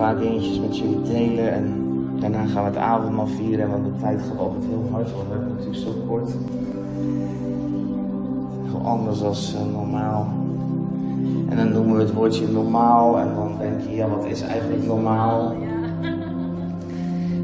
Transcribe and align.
paar 0.00 0.18
dingetjes 0.18 0.60
met 0.60 0.78
jullie 0.78 1.02
delen. 1.02 1.52
En 1.52 1.64
daarna 2.20 2.44
gaan 2.44 2.64
we 2.64 2.70
het 2.70 2.78
avondmaal 2.78 3.26
vieren. 3.26 3.70
Want 3.70 3.84
de 3.84 4.00
tijd 4.00 4.20
gaat 4.20 4.38
altijd 4.38 4.62
heel 4.64 4.88
hard, 4.92 5.12
want 5.12 5.28
we 5.28 5.32
hebben 5.32 5.48
natuurlijk 5.48 5.82
zo 5.82 5.92
kort. 6.08 6.30
Heel 8.64 8.80
anders 8.84 9.20
dan 9.52 9.66
uh, 9.66 9.72
normaal. 9.72 10.26
En 11.48 11.56
dan 11.56 11.72
noemen 11.72 11.96
we 11.96 12.02
het 12.02 12.12
woordje 12.12 12.48
normaal. 12.48 13.18
En 13.18 13.28
dan 13.34 13.52
denk 13.58 13.80
je, 13.80 13.94
ja, 13.94 14.08
wat 14.08 14.24
is 14.24 14.40
eigenlijk 14.40 14.86
normaal? 14.86 15.52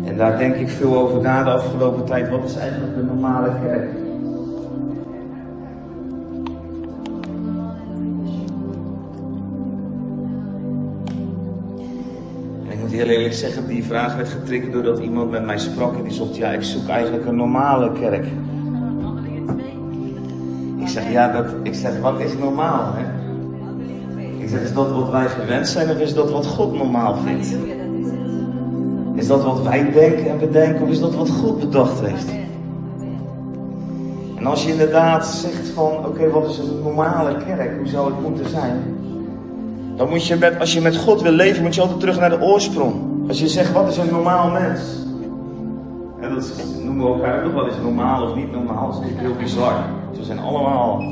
En 0.04 0.16
daar 0.16 0.38
denk 0.38 0.54
ik 0.54 0.68
veel 0.68 0.96
over 0.96 1.20
na 1.20 1.44
de 1.44 1.50
afgelopen 1.50 2.04
tijd. 2.04 2.28
Wat 2.30 2.44
is 2.44 2.56
eigenlijk 2.56 2.96
een 2.96 3.06
normale 3.06 3.50
kerk? 3.62 4.05
Heel 12.96 13.06
eerlijk 13.06 13.34
zeggen, 13.34 13.66
die 13.66 13.84
vraag 13.84 14.16
werd 14.16 14.28
getriggerd 14.28 14.72
doordat 14.72 14.98
iemand 14.98 15.30
met 15.30 15.44
mij 15.44 15.58
sprak 15.58 15.96
en 15.96 16.02
die 16.02 16.12
zocht, 16.12 16.36
ja, 16.36 16.50
ik 16.50 16.62
zoek 16.62 16.88
eigenlijk 16.88 17.26
een 17.26 17.36
normale 17.36 17.92
kerk. 17.92 18.26
Ik 20.76 20.88
zeg, 20.88 21.10
ja, 21.12 21.32
dat, 21.32 21.46
ik 21.62 21.74
zeg, 21.74 22.00
wat 22.00 22.20
is 22.20 22.36
normaal? 22.38 22.92
Hè? 22.94 23.04
Ik 24.42 24.48
zeg, 24.48 24.60
is 24.60 24.72
dat 24.72 24.90
wat 24.90 25.10
wij 25.10 25.28
gewend 25.28 25.68
zijn 25.68 25.90
of 25.90 25.98
is 25.98 26.14
dat 26.14 26.30
wat 26.30 26.46
God 26.46 26.74
normaal 26.74 27.16
vindt? 27.16 27.56
Is 29.14 29.26
dat 29.26 29.42
wat 29.42 29.62
wij 29.62 29.92
denken 29.92 30.30
en 30.30 30.38
bedenken 30.38 30.82
of 30.82 30.88
is 30.88 31.00
dat 31.00 31.14
wat 31.14 31.30
God 31.30 31.60
bedacht 31.60 32.00
heeft? 32.00 32.28
En 34.36 34.46
als 34.46 34.64
je 34.64 34.70
inderdaad 34.70 35.26
zegt 35.26 35.68
van, 35.68 36.06
oké, 36.06 36.30
wat 36.30 36.48
is 36.48 36.58
een 36.58 36.82
normale 36.82 37.36
kerk? 37.36 37.78
Hoe 37.78 37.86
zou 37.86 38.12
het 38.12 38.22
moeten 38.22 38.48
zijn? 38.48 38.95
Dan 39.96 40.08
moet 40.08 40.26
je 40.26 40.36
met, 40.36 40.58
als 40.58 40.72
je 40.72 40.80
met 40.80 40.96
God 40.96 41.22
wil 41.22 41.32
leven, 41.32 41.62
moet 41.62 41.74
je 41.74 41.80
altijd 41.80 42.00
terug 42.00 42.18
naar 42.18 42.30
de 42.30 42.40
oorsprong. 42.40 42.94
Als 43.28 43.40
je 43.40 43.48
zegt, 43.48 43.72
wat 43.72 43.88
is 43.88 43.96
een 43.96 44.10
normaal 44.10 44.50
mens? 44.50 44.80
En 46.20 46.34
dat 46.34 46.64
noemen 46.84 47.06
we 47.06 47.12
elkaar 47.12 47.44
ook 47.44 47.52
wat 47.52 47.66
is 47.66 47.72
normaal 47.82 48.22
of 48.22 48.34
niet 48.36 48.52
normaal. 48.52 48.92
Dat 48.92 49.02
is 49.02 49.08
heel 49.16 49.34
bizar. 49.34 49.74
We 50.18 50.24
zijn 50.24 50.38
allemaal, 50.38 51.04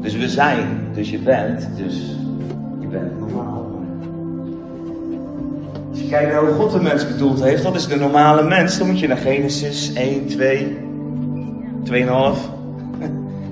dus 0.00 0.16
we 0.16 0.28
zijn, 0.28 0.88
dus 0.94 1.10
je 1.10 1.18
bent, 1.18 1.68
dus 1.76 2.16
je 2.80 2.86
bent 2.86 3.18
normaal. 3.18 3.70
Als 5.90 6.00
je 6.00 6.08
kijkt 6.08 6.32
naar 6.32 6.40
hoe 6.40 6.54
God 6.54 6.72
de 6.72 6.80
mens 6.80 7.06
bedoeld 7.06 7.42
heeft, 7.42 7.62
dat 7.62 7.74
is 7.74 7.86
de 7.86 7.96
normale 7.96 8.42
mens. 8.42 8.78
Dan 8.78 8.86
moet 8.86 8.98
je 8.98 9.08
naar 9.08 9.16
Genesis 9.16 9.92
1, 9.92 10.26
2, 10.26 10.78
2,5, 11.84 11.92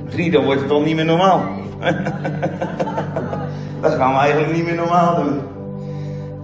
3, 0.08 0.30
dan 0.30 0.44
wordt 0.44 0.60
het 0.60 0.70
al 0.70 0.82
niet 0.82 0.96
meer 0.96 1.04
normaal. 1.04 1.42
Dat 3.80 3.92
gaan 3.92 4.12
we 4.12 4.18
eigenlijk 4.18 4.52
niet 4.52 4.64
meer 4.64 4.74
normaal 4.74 5.14
doen. 5.14 5.40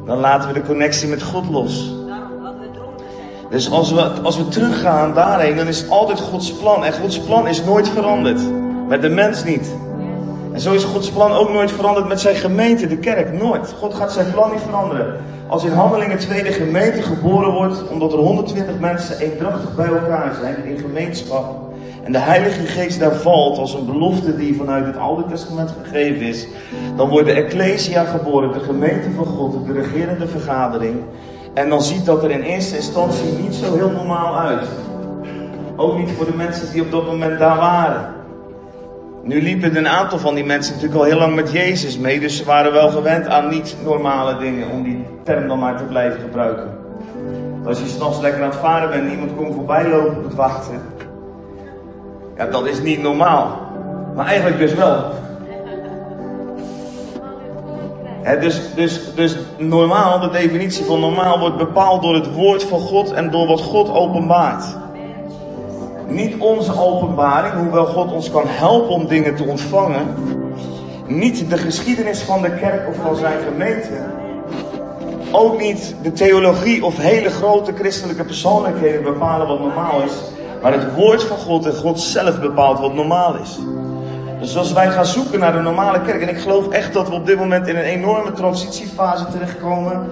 Dan 0.06 0.18
laten 0.18 0.48
we 0.48 0.54
de 0.54 0.66
connectie 0.66 1.08
met 1.08 1.22
God 1.22 1.50
los. 1.50 1.94
Dus 3.50 3.70
als 3.70 3.92
we, 3.92 4.02
als 4.22 4.36
we 4.36 4.48
teruggaan 4.48 5.14
daarheen, 5.14 5.56
dan 5.56 5.66
is 5.66 5.88
altijd 5.88 6.20
Gods 6.20 6.52
plan. 6.52 6.84
En 6.84 6.92
Gods 6.92 7.20
plan 7.20 7.48
is 7.48 7.64
nooit 7.64 7.88
veranderd. 7.88 8.40
Met 8.88 9.02
de 9.02 9.08
mens 9.08 9.44
niet. 9.44 9.74
En 10.52 10.60
zo 10.60 10.72
is 10.72 10.84
Gods 10.84 11.10
plan 11.10 11.32
ook 11.32 11.52
nooit 11.52 11.70
veranderd 11.70 12.08
met 12.08 12.20
zijn 12.20 12.36
gemeente, 12.36 12.86
de 12.86 12.98
kerk. 12.98 13.32
Nooit. 13.32 13.74
God 13.78 13.94
gaat 13.94 14.12
zijn 14.12 14.30
plan 14.32 14.50
niet 14.50 14.60
veranderen. 14.60 15.16
Als 15.46 15.64
in 15.64 15.72
Handelingen 15.72 16.18
2 16.18 16.42
de 16.42 16.52
gemeente 16.52 17.02
geboren 17.02 17.52
wordt, 17.52 17.88
omdat 17.88 18.12
er 18.12 18.18
120 18.18 18.78
mensen 18.78 19.18
eendrachtig 19.18 19.74
bij 19.74 19.86
elkaar 19.86 20.34
zijn 20.40 20.64
in 20.64 20.78
gemeenschap. 20.78 21.65
En 22.06 22.12
de 22.12 22.18
Heilige 22.18 22.66
Geest 22.66 23.00
daar 23.00 23.14
valt 23.14 23.58
als 23.58 23.74
een 23.74 23.86
belofte 23.86 24.36
die 24.36 24.56
vanuit 24.56 24.86
het 24.86 24.96
Oude 24.96 25.24
Testament 25.28 25.74
gegeven 25.82 26.26
is. 26.26 26.46
Dan 26.96 27.08
wordt 27.08 27.26
de 27.26 27.32
Ecclesia 27.32 28.04
geboren, 28.04 28.52
de 28.52 28.60
gemeente 28.60 29.10
van 29.10 29.24
God, 29.24 29.66
de 29.66 29.72
regerende 29.72 30.26
vergadering. 30.26 30.94
En 31.54 31.68
dan 31.68 31.82
ziet 31.82 32.04
dat 32.04 32.24
er 32.24 32.30
in 32.30 32.40
eerste 32.40 32.76
instantie 32.76 33.32
niet 33.42 33.54
zo 33.54 33.74
heel 33.74 33.90
normaal 33.90 34.38
uit. 34.38 34.68
Ook 35.76 35.98
niet 35.98 36.10
voor 36.10 36.24
de 36.24 36.34
mensen 36.36 36.72
die 36.72 36.82
op 36.82 36.90
dat 36.90 37.06
moment 37.06 37.38
daar 37.38 37.56
waren. 37.56 38.14
Nu 39.22 39.42
liepen 39.42 39.76
een 39.76 39.88
aantal 39.88 40.18
van 40.18 40.34
die 40.34 40.44
mensen 40.44 40.74
natuurlijk 40.74 41.00
al 41.00 41.06
heel 41.06 41.18
lang 41.18 41.34
met 41.34 41.52
Jezus 41.52 41.98
mee, 41.98 42.20
dus 42.20 42.36
ze 42.36 42.44
waren 42.44 42.72
wel 42.72 42.90
gewend 42.90 43.26
aan 43.26 43.48
niet 43.48 43.76
normale 43.84 44.38
dingen, 44.38 44.70
om 44.70 44.82
die 44.82 45.04
term 45.24 45.48
dan 45.48 45.58
maar 45.58 45.76
te 45.76 45.84
blijven 45.84 46.20
gebruiken. 46.20 46.68
Als 47.64 47.78
je 47.78 47.86
s'nachts 47.86 48.20
lekker 48.20 48.42
aan 48.42 48.50
het 48.50 48.58
varen 48.58 48.90
bent 48.90 49.02
en 49.02 49.10
iemand 49.10 49.36
komt 49.36 49.54
voorbij 49.54 49.88
lopen 49.88 50.16
op 50.16 50.24
het 50.24 50.34
wachten, 50.34 50.80
ja, 52.36 52.46
dat 52.46 52.66
is 52.66 52.80
niet 52.80 53.02
normaal. 53.02 53.58
Maar 54.14 54.26
eigenlijk 54.26 54.58
dus 54.58 54.74
wel. 54.74 55.04
dus, 58.40 58.74
dus, 58.74 59.14
dus 59.14 59.36
normaal, 59.58 60.20
de 60.20 60.30
definitie 60.30 60.84
van 60.84 61.00
normaal 61.00 61.38
wordt 61.38 61.56
bepaald 61.56 62.02
door 62.02 62.14
het 62.14 62.32
woord 62.32 62.62
van 62.62 62.80
God 62.80 63.12
en 63.12 63.30
door 63.30 63.46
wat 63.46 63.60
God 63.60 63.90
openbaart. 63.90 64.64
Niet 66.08 66.38
onze 66.38 66.80
openbaring, 66.80 67.54
hoewel 67.54 67.86
God 67.86 68.12
ons 68.12 68.30
kan 68.30 68.44
helpen 68.46 68.88
om 68.88 69.06
dingen 69.06 69.36
te 69.36 69.44
ontvangen. 69.44 70.14
Niet 71.06 71.50
de 71.50 71.58
geschiedenis 71.58 72.22
van 72.22 72.42
de 72.42 72.54
kerk 72.54 72.88
of 72.88 72.96
van 72.96 73.16
zijn 73.16 73.38
gemeente. 73.48 74.14
Ook 75.32 75.60
niet 75.60 75.94
de 76.02 76.12
theologie 76.12 76.84
of 76.84 76.96
hele 76.96 77.30
grote 77.30 77.72
christelijke 77.72 78.24
persoonlijkheden 78.24 79.02
bepalen 79.02 79.46
wat 79.46 79.60
normaal 79.60 80.02
is. 80.02 80.35
Maar 80.62 80.72
het 80.72 80.94
woord 80.94 81.22
van 81.22 81.36
God 81.36 81.66
en 81.66 81.74
God 81.74 82.00
zelf 82.00 82.40
bepaalt 82.40 82.80
wat 82.80 82.94
normaal 82.94 83.36
is. 83.42 83.58
Dus 84.40 84.56
als 84.56 84.72
wij 84.72 84.90
gaan 84.90 85.06
zoeken 85.06 85.38
naar 85.38 85.52
de 85.52 85.60
normale 85.60 86.00
kerk, 86.00 86.22
en 86.22 86.28
ik 86.28 86.38
geloof 86.38 86.68
echt 86.68 86.92
dat 86.92 87.08
we 87.08 87.14
op 87.14 87.26
dit 87.26 87.38
moment 87.38 87.66
in 87.66 87.76
een 87.76 87.82
enorme 87.82 88.32
transitiefase 88.32 89.26
terechtkomen. 89.26 90.06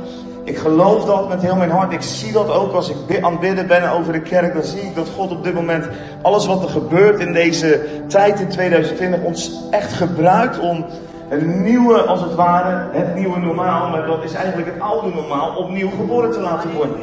Ik 0.45 0.59
geloof 0.59 1.05
dat 1.05 1.29
met 1.29 1.43
heel 1.43 1.57
mijn 1.57 1.71
hart. 1.71 1.93
Ik 1.93 2.03
zie 2.03 2.33
dat 2.33 2.51
ook 2.51 2.73
als 2.73 2.91
ik 2.91 3.23
aan 3.23 3.33
het 3.33 3.41
bidden 3.41 3.67
ben 3.67 3.91
over 3.91 4.13
de 4.13 4.21
kerk. 4.21 4.55
Dan 4.55 4.63
zie 4.63 4.81
ik 4.81 4.95
dat 4.95 5.09
God 5.17 5.31
op 5.31 5.45
dit 5.45 5.55
moment 5.55 5.89
alles 6.23 6.47
wat 6.47 6.63
er 6.63 6.69
gebeurt 6.69 7.21
in 7.21 7.33
deze 7.33 7.87
tijd 8.09 8.41
in 8.41 8.49
2020 8.49 9.21
ons 9.21 9.61
echt 9.71 9.93
gebruikt 9.93 10.59
om 10.59 10.85
een 11.29 11.63
nieuwe, 11.63 12.03
als 12.03 12.21
het 12.21 12.35
ware, 12.35 12.89
het 12.93 13.15
nieuwe 13.15 13.39
normaal, 13.39 13.91
maar 13.91 14.07
dat 14.07 14.25
is 14.25 14.33
eigenlijk 14.33 14.73
het 14.73 14.81
oude 14.81 15.15
normaal, 15.15 15.57
opnieuw 15.57 15.91
geboren 15.91 16.31
te 16.31 16.41
laten 16.41 16.73
worden. 16.73 16.97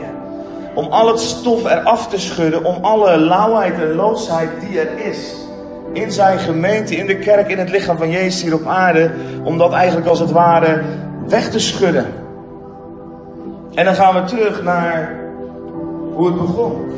Om 0.73 0.85
al 0.85 1.07
het 1.07 1.19
stof 1.19 1.65
eraf 1.65 2.07
te 2.07 2.19
schudden, 2.19 2.63
om 2.63 2.83
alle 2.83 3.17
lauwheid 3.17 3.73
en 3.73 3.95
loosheid 3.95 4.49
die 4.59 4.79
er 4.79 5.05
is 5.05 5.35
in 5.93 6.11
zijn 6.11 6.39
gemeente, 6.39 6.95
in 6.95 7.05
de 7.05 7.17
kerk, 7.17 7.49
in 7.49 7.57
het 7.57 7.69
lichaam 7.69 7.97
van 7.97 8.09
Jezus 8.09 8.41
hier 8.41 8.53
op 8.53 8.65
aarde, 8.65 9.11
om 9.43 9.57
dat 9.57 9.73
eigenlijk 9.73 10.07
als 10.07 10.19
het 10.19 10.31
ware 10.31 10.81
weg 11.27 11.49
te 11.49 11.59
schudden. 11.59 12.05
En 13.73 13.85
dan 13.85 13.95
gaan 13.95 14.13
we 14.13 14.23
terug 14.23 14.63
naar 14.63 15.15
hoe 16.13 16.25
het 16.25 16.35
begon. 16.35 16.91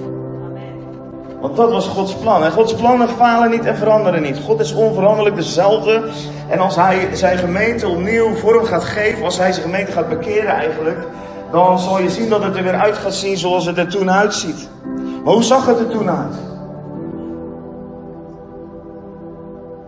Want 1.41 1.55
dat 1.55 1.71
was 1.71 1.87
Gods 1.87 2.15
plan. 2.15 2.43
En 2.43 2.51
Gods 2.51 2.73
plannen 2.73 3.09
falen 3.09 3.49
niet 3.49 3.65
en 3.65 3.75
veranderen 3.75 4.21
niet. 4.21 4.39
God 4.45 4.59
is 4.59 4.73
onveranderlijk 4.73 5.35
dezelfde. 5.35 6.03
En 6.49 6.59
als 6.59 6.75
hij 6.75 7.07
zijn 7.13 7.37
gemeente 7.37 7.87
opnieuw 7.87 8.33
vorm 8.33 8.65
gaat 8.65 8.83
geven, 8.83 9.23
als 9.23 9.37
hij 9.37 9.51
zijn 9.51 9.65
gemeente 9.65 9.91
gaat 9.91 10.09
bekeren 10.09 10.51
eigenlijk, 10.51 10.97
dan 11.53 11.79
zal 11.79 11.99
je 11.99 12.09
zien 12.09 12.29
dat 12.29 12.43
het 12.43 12.55
er 12.55 12.63
weer 12.63 12.79
uit 12.79 12.97
gaat 12.97 13.13
zien 13.13 13.37
zoals 13.37 13.65
het 13.65 13.77
er 13.77 13.87
toen 13.87 14.11
uitziet. 14.11 14.69
Maar 15.23 15.33
hoe 15.33 15.43
zag 15.43 15.65
het 15.65 15.79
er 15.79 15.87
toen 15.87 16.09
uit? 16.09 16.35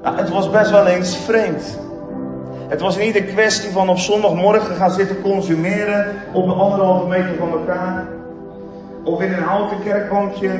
Het 0.01 0.29
was 0.29 0.49
best 0.49 0.71
wel 0.71 0.85
eens 0.85 1.17
vreemd. 1.17 1.79
Het 2.67 2.81
was 2.81 2.97
niet 2.97 3.15
een 3.15 3.25
kwestie 3.25 3.71
van 3.71 3.89
op 3.89 3.97
zondagmorgen 3.97 4.75
gaan 4.75 4.91
zitten 4.91 5.21
consumeren 5.21 6.15
op 6.33 6.45
de 6.45 6.53
anderhalve 6.53 7.07
meter 7.07 7.35
van 7.37 7.51
elkaar. 7.51 8.07
Of 9.03 9.21
in 9.21 9.33
een 9.33 9.43
houten 9.43 9.83
kerkbankje. 9.83 10.51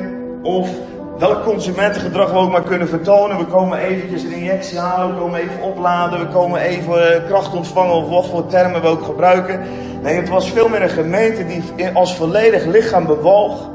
Of 0.43 0.69
welk 1.17 1.43
consumentengedrag 1.43 2.31
we 2.31 2.37
ook 2.37 2.51
maar 2.51 2.63
kunnen 2.63 2.87
vertonen. 2.87 3.37
We 3.37 3.45
komen 3.45 3.77
eventjes 3.77 4.23
een 4.23 4.33
injectie 4.33 4.79
halen, 4.79 5.15
we 5.15 5.21
komen 5.21 5.39
even 5.39 5.61
opladen, 5.61 6.19
we 6.19 6.27
komen 6.27 6.59
even 6.61 7.13
eh, 7.13 7.25
kracht 7.27 7.53
ontvangen 7.53 7.93
of 7.93 8.09
wat 8.09 8.27
voor 8.27 8.47
termen 8.47 8.81
we 8.81 8.87
ook 8.87 9.03
gebruiken. 9.03 9.59
Nee, 10.05 10.15
het 10.15 10.29
was 10.29 10.51
veel 10.51 10.69
meer 10.69 10.81
een 10.81 10.89
gemeente 10.89 11.45
die 11.45 11.89
als 11.93 12.15
volledig 12.15 12.65
lichaam 12.65 13.05
bewoog. 13.05 13.69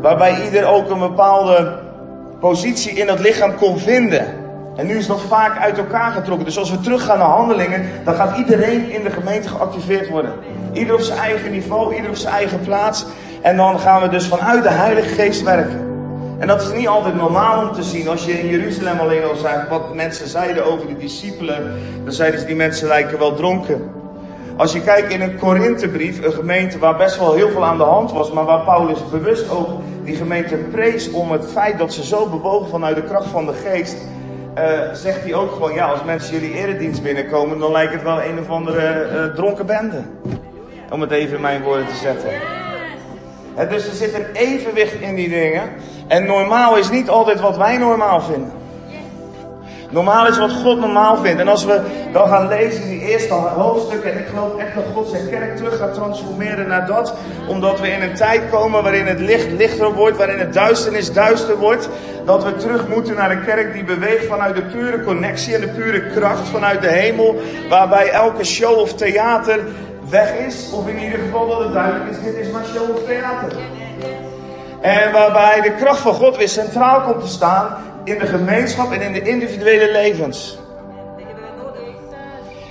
Waarbij 0.00 0.44
ieder 0.44 0.66
ook 0.66 0.90
een 0.90 0.98
bepaalde 0.98 1.78
positie 2.38 2.92
in 2.92 3.08
het 3.08 3.18
lichaam 3.18 3.54
kon 3.56 3.78
vinden. 3.78 4.26
En 4.76 4.86
nu 4.86 4.96
is 4.96 5.06
dat 5.06 5.20
vaak 5.20 5.58
uit 5.58 5.78
elkaar 5.78 6.10
getrokken. 6.10 6.44
Dus 6.44 6.58
als 6.58 6.70
we 6.70 6.80
teruggaan 6.80 7.18
naar 7.18 7.28
handelingen, 7.28 7.88
dan 8.04 8.14
gaat 8.14 8.38
iedereen 8.38 8.90
in 8.90 9.02
de 9.02 9.10
gemeente 9.10 9.48
geactiveerd 9.48 10.08
worden. 10.08 10.32
Ieder 10.72 10.94
op 10.94 11.00
zijn 11.00 11.18
eigen 11.18 11.50
niveau, 11.50 11.94
ieder 11.94 12.10
op 12.10 12.16
zijn 12.16 12.34
eigen 12.34 12.60
plaats. 12.60 13.06
En 13.42 13.56
dan 13.56 13.78
gaan 13.78 14.02
we 14.02 14.08
dus 14.08 14.26
vanuit 14.26 14.62
de 14.62 14.70
Heilige 14.70 15.08
Geest 15.08 15.42
werken. 15.42 15.88
En 16.38 16.46
dat 16.46 16.62
is 16.62 16.72
niet 16.72 16.88
altijd 16.88 17.14
normaal 17.14 17.68
om 17.68 17.72
te 17.72 17.82
zien. 17.82 18.08
Als 18.08 18.24
je 18.24 18.40
in 18.40 18.48
Jeruzalem 18.48 18.98
alleen 18.98 19.24
al 19.24 19.36
zag 19.36 19.68
wat 19.68 19.94
mensen 19.94 20.28
zeiden 20.28 20.72
over 20.72 20.86
de 20.86 20.96
discipelen, 20.96 21.72
dan 22.04 22.12
zeiden 22.12 22.40
ze 22.40 22.46
die 22.46 22.56
mensen 22.56 22.88
lijken 22.88 23.18
wel 23.18 23.34
dronken. 23.34 23.99
Als 24.60 24.72
je 24.72 24.80
kijkt 24.80 25.12
in 25.12 25.20
een 25.20 25.38
Korinthebrief, 25.38 26.24
een 26.24 26.32
gemeente 26.32 26.78
waar 26.78 26.96
best 26.96 27.18
wel 27.18 27.34
heel 27.34 27.48
veel 27.48 27.64
aan 27.64 27.76
de 27.76 27.82
hand 27.84 28.12
was, 28.12 28.32
maar 28.32 28.44
waar 28.44 28.64
Paulus 28.64 29.10
bewust 29.10 29.50
ook 29.50 29.68
die 30.04 30.16
gemeente 30.16 30.56
prees 30.56 31.10
om 31.10 31.32
het 31.32 31.46
feit 31.50 31.78
dat 31.78 31.92
ze 31.92 32.04
zo 32.04 32.26
bewogen 32.26 32.68
vanuit 32.68 32.96
de 32.96 33.02
kracht 33.02 33.26
van 33.26 33.46
de 33.46 33.52
geest, 33.52 33.96
uh, 34.58 34.92
zegt 34.92 35.22
hij 35.22 35.34
ook 35.34 35.52
gewoon, 35.52 35.74
ja, 35.74 35.86
als 35.86 36.04
mensen 36.04 36.40
jullie 36.40 36.54
eredienst 36.54 37.02
binnenkomen, 37.02 37.58
dan 37.58 37.72
lijkt 37.72 37.92
het 37.92 38.02
wel 38.02 38.22
een 38.22 38.38
of 38.38 38.50
andere 38.50 39.08
uh, 39.12 39.34
dronken 39.34 39.66
bende. 39.66 40.02
Om 40.90 41.00
het 41.00 41.10
even 41.10 41.36
in 41.36 41.42
mijn 41.42 41.62
woorden 41.62 41.86
te 41.86 41.94
zetten. 41.94 42.30
Dus 43.68 43.86
er 43.86 43.94
zit 43.94 44.14
een 44.14 44.32
evenwicht 44.32 45.00
in 45.00 45.14
die 45.14 45.28
dingen. 45.28 45.62
En 46.08 46.26
normaal 46.26 46.76
is 46.76 46.90
niet 46.90 47.08
altijd 47.08 47.40
wat 47.40 47.56
wij 47.56 47.76
normaal 47.76 48.20
vinden. 48.20 48.52
Normaal 49.90 50.26
is 50.26 50.38
wat 50.38 50.52
God 50.52 50.78
normaal 50.78 51.16
vindt. 51.16 51.40
En 51.40 51.48
als 51.48 51.64
we 51.64 51.80
dan 52.12 52.28
gaan 52.28 52.48
lezen 52.48 52.82
in 52.82 52.88
die 52.88 53.08
eerste 53.08 53.34
hoofdstukken. 53.34 54.12
En 54.12 54.18
ik 54.18 54.26
geloof 54.26 54.58
echt 54.58 54.74
dat 54.74 54.84
God 54.94 55.08
zijn 55.08 55.28
kerk 55.28 55.56
terug 55.56 55.76
gaat 55.76 55.94
transformeren 55.94 56.68
naar 56.68 56.86
dat. 56.86 57.14
Omdat 57.48 57.80
we 57.80 57.90
in 57.90 58.02
een 58.02 58.14
tijd 58.14 58.42
komen 58.50 58.82
waarin 58.82 59.06
het 59.06 59.20
licht 59.20 59.50
lichter 59.50 59.92
wordt. 59.92 60.16
Waarin 60.16 60.38
het 60.38 60.52
duisternis 60.52 61.12
duister 61.12 61.58
wordt. 61.58 61.88
Dat 62.24 62.44
we 62.44 62.56
terug 62.56 62.88
moeten 62.88 63.14
naar 63.14 63.30
een 63.30 63.44
kerk 63.44 63.72
die 63.72 63.84
beweegt 63.84 64.26
vanuit 64.26 64.54
de 64.54 64.62
pure 64.62 65.04
connectie 65.04 65.54
en 65.54 65.60
de 65.60 65.68
pure 65.68 66.10
kracht 66.10 66.48
vanuit 66.48 66.82
de 66.82 66.90
hemel. 66.90 67.40
Waarbij 67.68 68.10
elke 68.10 68.44
show 68.44 68.78
of 68.78 68.94
theater 68.94 69.60
weg 70.10 70.32
is. 70.32 70.70
Of 70.72 70.88
in 70.88 70.98
ieder 70.98 71.18
geval 71.18 71.48
dat 71.48 71.58
het 71.58 71.72
duidelijk 71.72 72.10
is, 72.10 72.22
dit 72.22 72.34
is 72.34 72.50
maar 72.50 72.64
show 72.74 72.96
of 72.96 73.04
theater. 73.06 73.52
En 74.80 75.12
waarbij 75.12 75.60
de 75.60 75.74
kracht 75.74 76.00
van 76.00 76.14
God 76.14 76.36
weer 76.36 76.48
centraal 76.48 77.00
komt 77.00 77.20
te 77.20 77.28
staan 77.28 77.76
in 78.04 78.18
de 78.18 78.26
gemeenschap 78.26 78.92
en 78.92 79.00
in 79.00 79.12
de 79.12 79.22
individuele 79.22 79.92
levens. 79.92 80.58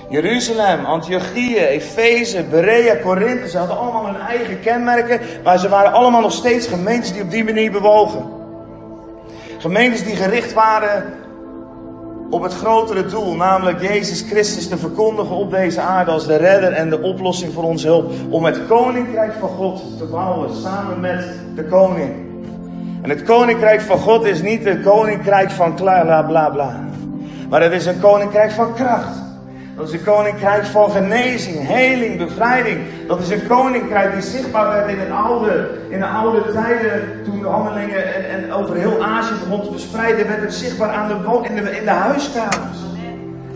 Jeruzalem, 0.08 0.84
Antiochië, 0.84 1.56
Efeze, 1.56 2.42
Berea, 2.42 2.96
Korinthe, 2.96 3.48
ze 3.48 3.58
hadden 3.58 3.78
allemaal 3.78 4.06
hun 4.06 4.20
eigen 4.20 4.60
kenmerken, 4.60 5.20
maar 5.44 5.58
ze 5.58 5.68
waren 5.68 5.92
allemaal 5.92 6.20
nog 6.20 6.32
steeds 6.32 6.66
gemeentes 6.66 7.12
die 7.12 7.22
op 7.22 7.30
die 7.30 7.44
manier 7.44 7.70
bewogen. 7.70 8.24
Gemeentes 9.58 10.04
die 10.04 10.16
gericht 10.16 10.52
waren 10.52 11.04
op 12.30 12.42
het 12.42 12.54
grotere 12.54 13.06
doel, 13.06 13.34
namelijk 13.34 13.80
Jezus 13.80 14.22
Christus 14.22 14.68
te 14.68 14.78
verkondigen 14.78 15.36
op 15.36 15.50
deze 15.50 15.80
aarde 15.80 16.10
als 16.10 16.26
de 16.26 16.36
redder 16.36 16.72
en 16.72 16.90
de 16.90 17.02
oplossing 17.02 17.52
voor 17.52 17.64
ons 17.64 17.82
hulp. 17.82 18.12
Om 18.30 18.44
het 18.44 18.66
koninkrijk 18.66 19.32
van 19.40 19.48
God 19.48 19.98
te 19.98 20.04
bouwen 20.04 20.54
samen 20.54 21.00
met 21.00 21.24
de 21.54 21.64
koning. 21.64 22.29
En 23.02 23.10
het 23.10 23.22
koninkrijk 23.22 23.80
van 23.80 23.98
God 23.98 24.24
is 24.24 24.42
niet 24.42 24.66
een 24.66 24.82
koninkrijk 24.82 25.50
van 25.50 25.74
bla 25.74 26.22
bla 26.22 26.50
bla. 26.50 26.80
Maar 27.48 27.62
het 27.62 27.72
is 27.72 27.86
een 27.86 28.00
koninkrijk 28.00 28.50
van 28.50 28.74
kracht. 28.74 29.18
Dat 29.76 29.88
is 29.88 29.94
een 29.94 30.04
koninkrijk 30.04 30.64
van 30.64 30.90
genezing, 30.90 31.66
heling, 31.66 32.18
bevrijding. 32.18 32.78
Dat 33.06 33.20
is 33.20 33.30
een 33.30 33.46
koninkrijk 33.46 34.12
die 34.12 34.22
zichtbaar 34.22 34.68
werd 34.68 34.88
in, 34.88 34.98
het 34.98 35.10
oude, 35.10 35.70
in 35.88 35.98
de 35.98 36.06
oude 36.06 36.52
tijden. 36.52 37.22
Toen 37.24 37.40
de 37.40 37.48
handelingen 37.48 38.14
en, 38.14 38.42
en 38.42 38.52
over 38.52 38.76
heel 38.76 39.04
Azië 39.04 39.34
begon 39.44 39.62
te 39.62 39.70
verspreiden, 39.70 40.28
werd 40.28 40.40
het 40.40 40.54
zichtbaar 40.54 40.90
aan 40.90 41.08
de, 41.08 41.48
in, 41.48 41.54
de, 41.54 41.76
in 41.76 41.84
de 41.84 41.90
huiskamers. 41.90 42.78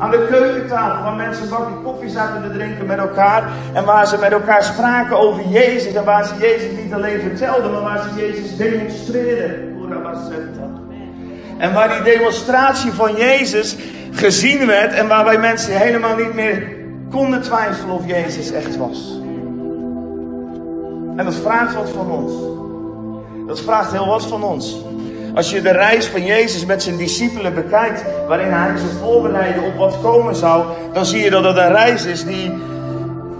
Aan 0.05 0.11
de 0.11 0.27
keukentafel, 0.31 1.03
waar 1.03 1.15
mensen 1.15 1.49
bakje 1.49 1.75
koffie 1.85 2.11
zaten 2.11 2.43
te 2.43 2.51
drinken 2.51 2.87
met 2.87 2.99
elkaar. 2.99 3.53
En 3.73 3.85
waar 3.85 4.07
ze 4.07 4.19
met 4.19 4.33
elkaar 4.33 4.63
spraken 4.63 5.19
over 5.19 5.49
Jezus. 5.49 5.95
En 5.95 6.05
waar 6.05 6.25
ze 6.27 6.35
Jezus 6.39 6.83
niet 6.83 6.93
alleen 6.93 7.21
vertelden, 7.21 7.73
maar 7.73 7.83
waar 7.83 8.03
ze 8.03 8.21
Jezus 8.21 8.57
demonstreerden. 8.57 9.73
En 11.59 11.73
waar 11.73 11.89
die 11.89 12.03
demonstratie 12.03 12.93
van 12.93 13.17
Jezus 13.17 13.77
gezien 14.11 14.67
werd 14.67 14.93
en 14.93 15.09
waarbij 15.09 15.39
mensen 15.39 15.79
helemaal 15.79 16.17
niet 16.17 16.35
meer 16.35 16.69
konden 17.11 17.43
twijfelen 17.43 17.95
of 17.95 18.07
Jezus 18.07 18.51
echt 18.51 18.77
was. 18.77 19.19
En 21.17 21.25
dat 21.25 21.35
vraagt 21.35 21.75
wat 21.75 21.91
van 21.91 22.11
ons. 22.11 22.33
Dat 23.47 23.61
vraagt 23.61 23.93
heel 23.93 24.07
wat 24.07 24.27
van 24.27 24.43
ons. 24.43 24.85
Als 25.35 25.51
je 25.51 25.63
de 25.63 25.73
reis 25.73 26.07
van 26.07 26.25
Jezus 26.25 26.67
met 26.67 26.83
zijn 26.83 26.97
discipelen 26.97 27.55
bekijkt, 27.55 28.05
waarin 28.29 28.53
hij 28.53 28.77
ze 28.77 28.87
voorbereidde 28.87 29.61
op 29.61 29.77
wat 29.77 30.01
komen 30.03 30.35
zou, 30.35 30.65
dan 30.93 31.07
zie 31.07 31.25
je 31.25 31.31
dat 31.31 31.45
het 31.45 31.57
een 31.57 31.73
reis 31.73 32.05
is 32.05 32.25
die. 32.25 32.53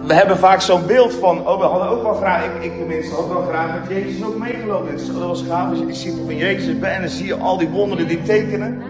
We 0.07 0.15
hebben 0.15 0.39
vaak 0.39 0.61
zo'n 0.61 0.87
beeld 0.87 1.13
van, 1.15 1.47
oh 1.47 1.59
we 1.59 1.65
hadden 1.65 1.89
ook 1.89 2.03
wel 2.03 2.15
graag, 2.15 2.45
ik, 2.45 2.65
ik 2.65 2.79
tenminste 2.79 3.17
ook 3.17 3.33
wel 3.33 3.43
graag 3.43 3.67
met 3.81 3.97
Jezus 3.97 4.25
ook 4.25 4.39
meegelopen. 4.39 4.97
Dat 4.97 5.27
was 5.27 5.45
gaaf 5.49 5.71
als 5.71 5.79
je 5.79 5.87
discipel 5.87 6.25
van 6.25 6.37
Jezus 6.37 6.79
bent 6.79 6.95
en 6.95 7.01
dan 7.01 7.11
zie 7.11 7.27
je 7.27 7.37
al 7.37 7.59
die 7.59 7.69
wonderen, 7.69 8.09
die 8.09 8.23
tekenen. 8.23 8.83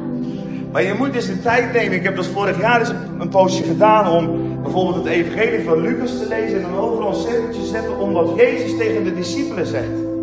Maar 0.72 0.82
je 0.82 0.94
moet 0.98 1.12
dus 1.12 1.26
de 1.26 1.40
tijd 1.40 1.72
nemen. 1.72 1.92
Ik 1.92 2.02
heb 2.02 2.16
dat 2.16 2.26
vorig 2.26 2.60
jaar 2.60 2.80
eens 2.80 2.92
een 3.18 3.28
poosje 3.28 3.62
gedaan 3.62 4.08
om 4.08 4.52
bijvoorbeeld 4.62 4.96
het 4.96 5.06
evangelie 5.06 5.64
van 5.64 5.80
Lucas 5.80 6.18
te 6.18 6.28
lezen 6.28 6.56
en 6.56 6.62
dan 6.62 6.78
overal 6.78 7.08
een 7.08 7.14
cirkeltje 7.14 7.64
zetten 7.64 7.98
omdat 7.98 8.32
Jezus 8.36 8.78
tegen 8.78 9.04
de 9.04 9.14
discipelen 9.14 9.66
zegt. 9.66 10.13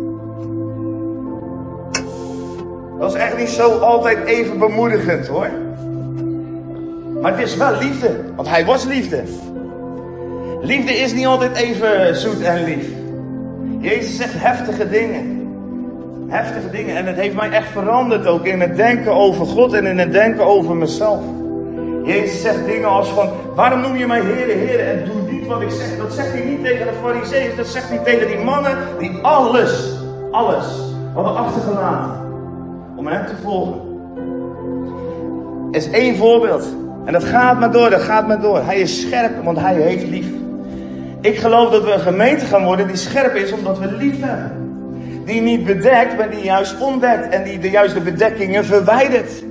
Dat 3.02 3.14
is 3.14 3.20
echt 3.20 3.38
niet 3.38 3.48
zo 3.48 3.78
altijd 3.78 4.24
even 4.24 4.58
bemoedigend 4.58 5.26
hoor. 5.26 5.48
Maar 7.20 7.32
het 7.32 7.40
is 7.40 7.56
wel 7.56 7.78
liefde, 7.78 8.20
want 8.36 8.48
hij 8.48 8.64
was 8.64 8.84
liefde. 8.84 9.22
Liefde 10.60 10.92
is 10.92 11.12
niet 11.12 11.26
altijd 11.26 11.56
even 11.56 12.16
zoet 12.16 12.40
en 12.40 12.64
lief. 12.64 12.86
Jezus 13.78 14.16
zegt 14.16 14.32
heftige 14.36 14.88
dingen 14.88 15.40
heftige 16.28 16.70
dingen. 16.70 16.96
En 16.96 17.06
het 17.06 17.16
heeft 17.16 17.34
mij 17.34 17.50
echt 17.50 17.68
veranderd 17.68 18.26
ook 18.26 18.44
in 18.44 18.60
het 18.60 18.76
denken 18.76 19.12
over 19.12 19.46
God 19.46 19.72
en 19.72 19.86
in 19.86 19.98
het 19.98 20.12
denken 20.12 20.46
over 20.46 20.76
mezelf. 20.76 21.22
Jezus 22.04 22.40
zegt 22.40 22.64
dingen 22.66 22.88
als 22.88 23.08
van, 23.08 23.28
waarom 23.54 23.80
noem 23.80 23.96
je 23.96 24.06
mij 24.06 24.20
Heere, 24.20 24.52
Heere 24.52 24.82
en 24.82 25.04
doe 25.04 25.32
niet 25.32 25.46
wat 25.46 25.62
ik 25.62 25.70
zeg. 25.70 25.98
Dat 25.98 26.12
zegt 26.12 26.32
hij 26.32 26.44
niet 26.44 26.64
tegen 26.64 26.86
de 26.86 26.92
fariseeën, 27.02 27.56
dat 27.56 27.66
zegt 27.66 27.88
hij 27.88 27.98
tegen 27.98 28.26
die 28.26 28.38
mannen 28.38 28.78
die 28.98 29.18
alles, 29.22 29.92
alles 30.30 30.66
hadden 31.14 31.36
achtergelaten 31.36 32.21
om 33.02 33.08
hem 33.08 33.26
te 33.26 33.36
volgen. 33.42 33.80
is 35.70 35.90
één 35.90 36.16
voorbeeld. 36.16 36.66
En 37.04 37.12
dat 37.12 37.24
gaat 37.24 37.58
maar 37.58 37.72
door, 37.72 37.90
dat 37.90 38.00
gaat 38.00 38.26
maar 38.26 38.40
door. 38.40 38.64
Hij 38.64 38.80
is 38.80 39.00
scherp, 39.00 39.44
want 39.44 39.58
hij 39.58 39.74
heeft 39.74 40.08
lief. 40.08 40.26
Ik 41.20 41.38
geloof 41.38 41.70
dat 41.70 41.84
we 41.84 41.92
een 41.92 42.00
gemeente 42.00 42.44
gaan 42.44 42.64
worden 42.64 42.86
die 42.86 42.96
scherp 42.96 43.34
is 43.34 43.52
omdat 43.52 43.78
we 43.78 43.92
lief 43.92 44.20
hebben 44.20 44.62
die 45.24 45.40
niet 45.40 45.64
bedekt, 45.64 46.16
maar 46.16 46.30
die 46.30 46.44
juist 46.44 46.80
ontdekt 46.80 47.28
en 47.28 47.44
die 47.44 47.58
de 47.58 47.70
juiste 47.70 48.00
bedekkingen 48.00 48.64
verwijdert. 48.64 49.42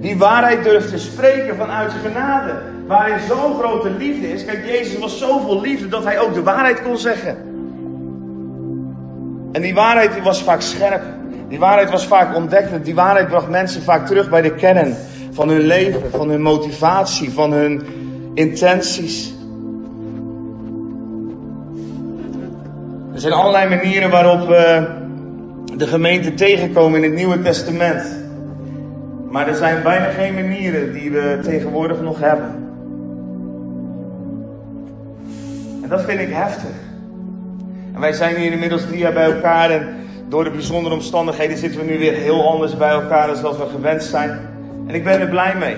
Die 0.00 0.18
waarheid 0.18 0.64
durft 0.64 0.88
te 0.88 0.98
spreken 0.98 1.56
vanuit 1.56 1.92
genade. 2.04 2.52
Waarin 2.86 3.18
zo'n 3.28 3.58
grote 3.58 3.90
liefde 3.90 4.32
is. 4.32 4.44
Kijk, 4.44 4.66
Jezus 4.66 4.98
was 4.98 5.18
zoveel 5.18 5.60
liefde 5.60 5.88
dat 5.88 6.04
hij 6.04 6.18
ook 6.18 6.34
de 6.34 6.42
waarheid 6.42 6.82
kon 6.82 6.98
zeggen. 6.98 7.36
En 9.52 9.62
die 9.62 9.74
waarheid 9.74 10.12
die 10.12 10.22
was 10.22 10.42
vaak 10.42 10.60
scherp. 10.60 11.02
Die 11.54 11.62
waarheid 11.62 11.90
was 11.90 12.06
vaak 12.06 12.36
ontdekkend. 12.36 12.84
Die 12.84 12.94
waarheid 12.94 13.28
bracht 13.28 13.48
mensen 13.48 13.82
vaak 13.82 14.06
terug 14.06 14.30
bij 14.30 14.42
de 14.42 14.54
kern 14.54 14.94
van 15.30 15.48
hun 15.48 15.60
leven, 15.60 16.10
van 16.10 16.28
hun 16.28 16.42
motivatie, 16.42 17.30
van 17.30 17.52
hun 17.52 17.82
intenties. 18.34 19.34
Er 23.12 23.20
zijn 23.20 23.32
allerlei 23.32 23.68
manieren 23.68 24.10
waarop 24.10 24.48
we 24.48 24.86
de 25.76 25.86
gemeente 25.86 26.34
tegenkomen 26.34 27.02
in 27.02 27.10
het 27.10 27.18
Nieuwe 27.18 27.42
Testament. 27.42 28.02
Maar 29.30 29.48
er 29.48 29.54
zijn 29.54 29.82
bijna 29.82 30.10
geen 30.10 30.34
manieren 30.34 30.92
die 30.92 31.10
we 31.10 31.38
tegenwoordig 31.42 32.00
nog 32.00 32.20
hebben. 32.20 32.68
En 35.82 35.88
dat 35.88 36.04
vind 36.04 36.20
ik 36.20 36.32
heftig. 36.32 36.74
En 37.94 38.00
wij 38.00 38.12
zijn 38.12 38.36
hier 38.36 38.52
inmiddels 38.52 38.86
drie 38.86 38.98
jaar 38.98 39.12
bij 39.12 39.32
elkaar 39.32 39.70
en 39.70 40.02
door 40.28 40.44
de 40.44 40.50
bijzondere 40.50 40.94
omstandigheden 40.94 41.56
zitten 41.56 41.80
we 41.80 41.86
nu 41.86 41.98
weer 41.98 42.12
heel 42.12 42.48
anders 42.48 42.76
bij 42.76 42.90
elkaar 42.90 43.26
dan 43.26 43.56
we 43.56 43.66
gewend 43.66 44.02
zijn. 44.02 44.30
En 44.86 44.94
ik 44.94 45.04
ben 45.04 45.20
er 45.20 45.28
blij 45.28 45.54
mee. 45.54 45.76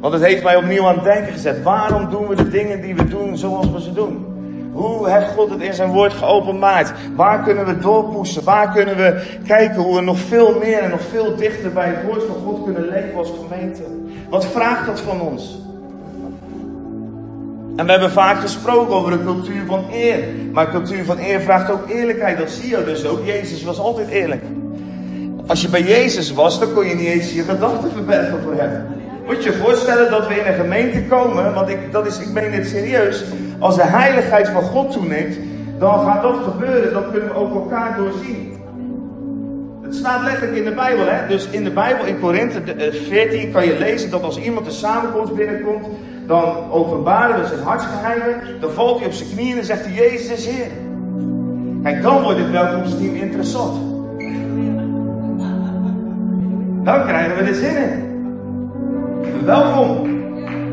Want 0.00 0.14
het 0.14 0.22
heeft 0.22 0.42
mij 0.42 0.56
opnieuw 0.56 0.86
aan 0.86 0.94
het 0.94 1.04
denken 1.04 1.32
gezet. 1.32 1.62
Waarom 1.62 2.10
doen 2.10 2.28
we 2.28 2.34
de 2.34 2.48
dingen 2.48 2.80
die 2.80 2.94
we 2.94 3.08
doen 3.08 3.36
zoals 3.36 3.70
we 3.70 3.80
ze 3.80 3.92
doen? 3.92 4.26
Hoe 4.72 5.10
heeft 5.10 5.32
God 5.32 5.50
het 5.50 5.60
in 5.60 5.74
zijn 5.74 5.90
woord 5.90 6.12
geopenbaard? 6.12 6.92
Waar 7.16 7.42
kunnen 7.42 7.66
we 7.66 7.78
doorpoesten? 7.78 8.44
Waar 8.44 8.72
kunnen 8.72 8.96
we 8.96 9.22
kijken 9.46 9.82
hoe 9.82 9.94
we 9.94 10.00
nog 10.00 10.18
veel 10.18 10.58
meer 10.58 10.78
en 10.78 10.90
nog 10.90 11.02
veel 11.02 11.36
dichter 11.36 11.72
bij 11.72 11.88
het 11.88 12.04
woord 12.06 12.22
van 12.22 12.36
God 12.44 12.64
kunnen 12.64 12.88
leven 12.88 13.14
als 13.16 13.32
gemeente? 13.48 13.82
Wat 14.28 14.46
vraagt 14.46 14.86
dat 14.86 15.00
van 15.00 15.20
ons? 15.20 15.58
En 17.82 17.88
we 17.88 17.94
hebben 17.94 18.10
vaak 18.10 18.40
gesproken 18.40 18.94
over 18.94 19.12
een 19.12 19.24
cultuur 19.24 19.62
van 19.66 19.84
eer. 19.92 20.18
Maar 20.52 20.70
cultuur 20.70 21.04
van 21.04 21.18
eer 21.18 21.40
vraagt 21.40 21.70
ook 21.70 21.88
eerlijkheid. 21.88 22.38
Dat 22.38 22.50
zie 22.50 22.70
je 22.70 22.84
dus 22.84 23.06
ook. 23.06 23.26
Jezus 23.26 23.62
was 23.62 23.78
altijd 23.78 24.08
eerlijk. 24.08 24.42
Als 25.46 25.62
je 25.62 25.68
bij 25.68 25.82
Jezus 25.82 26.32
was, 26.32 26.60
dan 26.60 26.72
kon 26.72 26.86
je 26.86 26.94
niet 26.94 27.06
eens 27.06 27.32
je 27.32 27.42
gedachten 27.42 27.90
verbergen 27.90 28.42
voor 28.42 28.54
hem. 28.54 28.86
Moet 29.26 29.44
je 29.44 29.50
je 29.50 29.56
voorstellen 29.56 30.10
dat 30.10 30.28
we 30.28 30.34
in 30.34 30.46
een 30.46 30.54
gemeente 30.54 31.02
komen, 31.02 31.54
want 31.54 31.68
ik, 31.68 31.92
dat 31.92 32.06
is, 32.06 32.18
ik 32.18 32.28
meen 32.28 32.50
dit 32.50 32.66
serieus. 32.66 33.24
Als 33.58 33.76
de 33.76 33.86
heiligheid 33.86 34.48
van 34.48 34.62
God 34.62 34.92
toeneemt, 34.92 35.36
dan 35.78 36.04
gaat 36.04 36.22
dat 36.22 36.36
gebeuren. 36.44 36.92
Dat 36.92 37.10
kunnen 37.10 37.28
we 37.28 37.34
ook 37.34 37.54
elkaar 37.54 37.96
doorzien. 37.96 38.56
Het 39.82 39.94
staat 39.94 40.22
letterlijk 40.22 40.56
in 40.56 40.64
de 40.64 40.74
Bijbel. 40.74 41.06
Hè? 41.06 41.26
Dus 41.28 41.48
in 41.50 41.64
de 41.64 41.70
Bijbel, 41.70 42.04
in 42.04 42.20
Korinthe 42.20 42.62
14, 43.06 43.40
eh, 43.40 43.52
kan 43.52 43.66
je 43.66 43.78
lezen 43.78 44.10
dat 44.10 44.22
als 44.22 44.38
iemand 44.38 44.66
de 44.66 44.72
samenkomst 44.72 45.34
binnenkomt, 45.34 45.86
dan 46.26 46.70
openbaren 46.70 47.40
we 47.40 47.46
zijn 47.46 47.62
hartsgeheimen. 47.62 48.60
Dan 48.60 48.70
valt 48.70 48.98
hij 48.98 49.06
op 49.06 49.12
zijn 49.12 49.28
knieën 49.28 49.58
en 49.58 49.64
zegt 49.64 49.84
hij, 49.84 49.94
Jezus 49.94 50.30
is 50.30 50.46
Heer. 50.46 50.70
Kijk, 51.82 52.02
dan 52.02 52.22
wordt 52.22 52.38
het 52.38 52.50
welkomsteam 52.50 53.14
interessant. 53.14 53.76
Dan 56.84 57.02
krijgen 57.06 57.36
we 57.36 57.42
er 57.42 57.54
zin 57.54 57.76
in. 57.76 58.10
Welkom. 59.44 60.20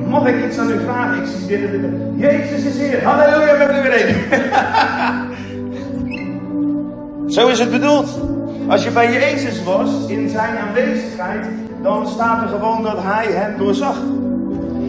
Mag 0.10 0.28
ik 0.28 0.46
iets 0.46 0.58
aan 0.58 0.72
u 0.72 0.80
vragen? 0.80 1.24
Ik 1.24 1.30
zie 1.30 1.58
en 1.58 1.72
dit. 1.72 1.82
Jezus 2.16 2.64
is 2.64 2.80
hier. 2.80 3.04
Halleluja, 3.04 3.58
met 3.58 3.70
u 3.70 3.82
weer 3.82 4.16
Zo 7.36 7.48
is 7.48 7.60
het 7.60 7.72
bedoeld. 7.72 8.20
Als 8.68 8.84
je 8.84 8.92
bij 8.92 9.12
Jezus 9.12 9.64
was, 9.64 10.08
in 10.08 10.30
zijn 10.30 10.58
aanwezigheid, 10.58 11.46
dan 11.82 12.08
staat 12.08 12.42
er 12.42 12.48
gewoon 12.48 12.84
dat 12.84 12.98
hij 13.04 13.26
hen 13.26 13.58
doorzag. 13.58 13.98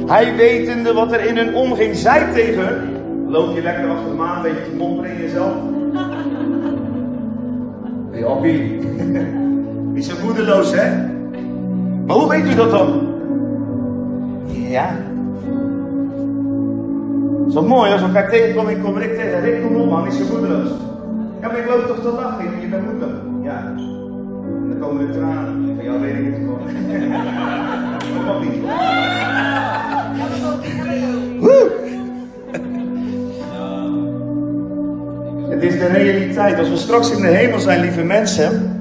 Hij 0.06 0.36
wetende 0.36 0.92
wat 0.92 1.12
er 1.12 1.24
in 1.24 1.36
hun 1.36 1.54
omging, 1.54 1.96
zei 1.96 2.32
tegen 2.32 2.66
hun, 2.66 2.78
loop 3.28 3.54
je 3.54 3.62
lekker 3.62 3.90
achter 3.90 4.08
de 4.08 4.16
maan, 4.16 4.36
een 4.36 4.42
beetje 4.42 4.70
te 4.70 4.76
momperen 4.76 5.10
in 5.10 5.20
jezelf. 5.20 5.52
Hey, 8.10 8.22
hoppie. 8.22 8.80
Niet 9.92 10.04
zo 10.10 10.14
moedeloos, 10.24 10.74
hè? 10.74 11.06
Maar 12.06 12.16
hoe 12.16 12.28
weet 12.28 12.46
u 12.46 12.54
dat 12.54 12.70
dan? 12.70 13.08
Ja. 14.46 14.96
Zo 17.50 17.62
mooi, 17.62 17.92
als 17.92 18.02
elkaar 18.02 18.30
tegenkomen, 18.30 18.72
ik 18.72 18.82
kom 18.82 18.96
Rick 18.96 19.14
tegen. 19.14 19.40
Rick, 19.40 19.62
kom 19.62 19.76
op 19.76 19.90
man, 19.90 20.04
niet 20.04 20.12
zo 20.12 20.24
moedeloos. 20.30 20.68
Ja, 21.40 21.46
maar 21.46 21.58
ik 21.58 21.68
loop 21.68 21.86
toch 21.86 22.00
te 22.00 22.08
lachen, 22.08 22.60
je 22.60 22.66
bent 22.66 22.92
moedig. 22.92 23.16
Ja. 23.42 23.64
En 24.62 24.66
dan 24.68 24.78
komen 24.80 25.06
de 25.06 25.12
tranen. 25.12 25.74
Van 25.76 25.84
jou 25.84 26.00
weet 26.00 26.14
ik 26.14 26.24
het 26.24 26.34
gewoon. 26.34 26.60
Dat 28.14 28.24
mag 28.24 28.40
niet. 28.42 28.62
Het 35.50 35.62
is 35.62 35.78
de 35.78 35.86
realiteit. 35.86 36.58
Als 36.58 36.68
we 36.68 36.76
straks 36.76 37.10
in 37.10 37.22
de 37.22 37.28
hemel 37.28 37.58
zijn, 37.58 37.80
lieve 37.80 38.02
mensen, 38.02 38.80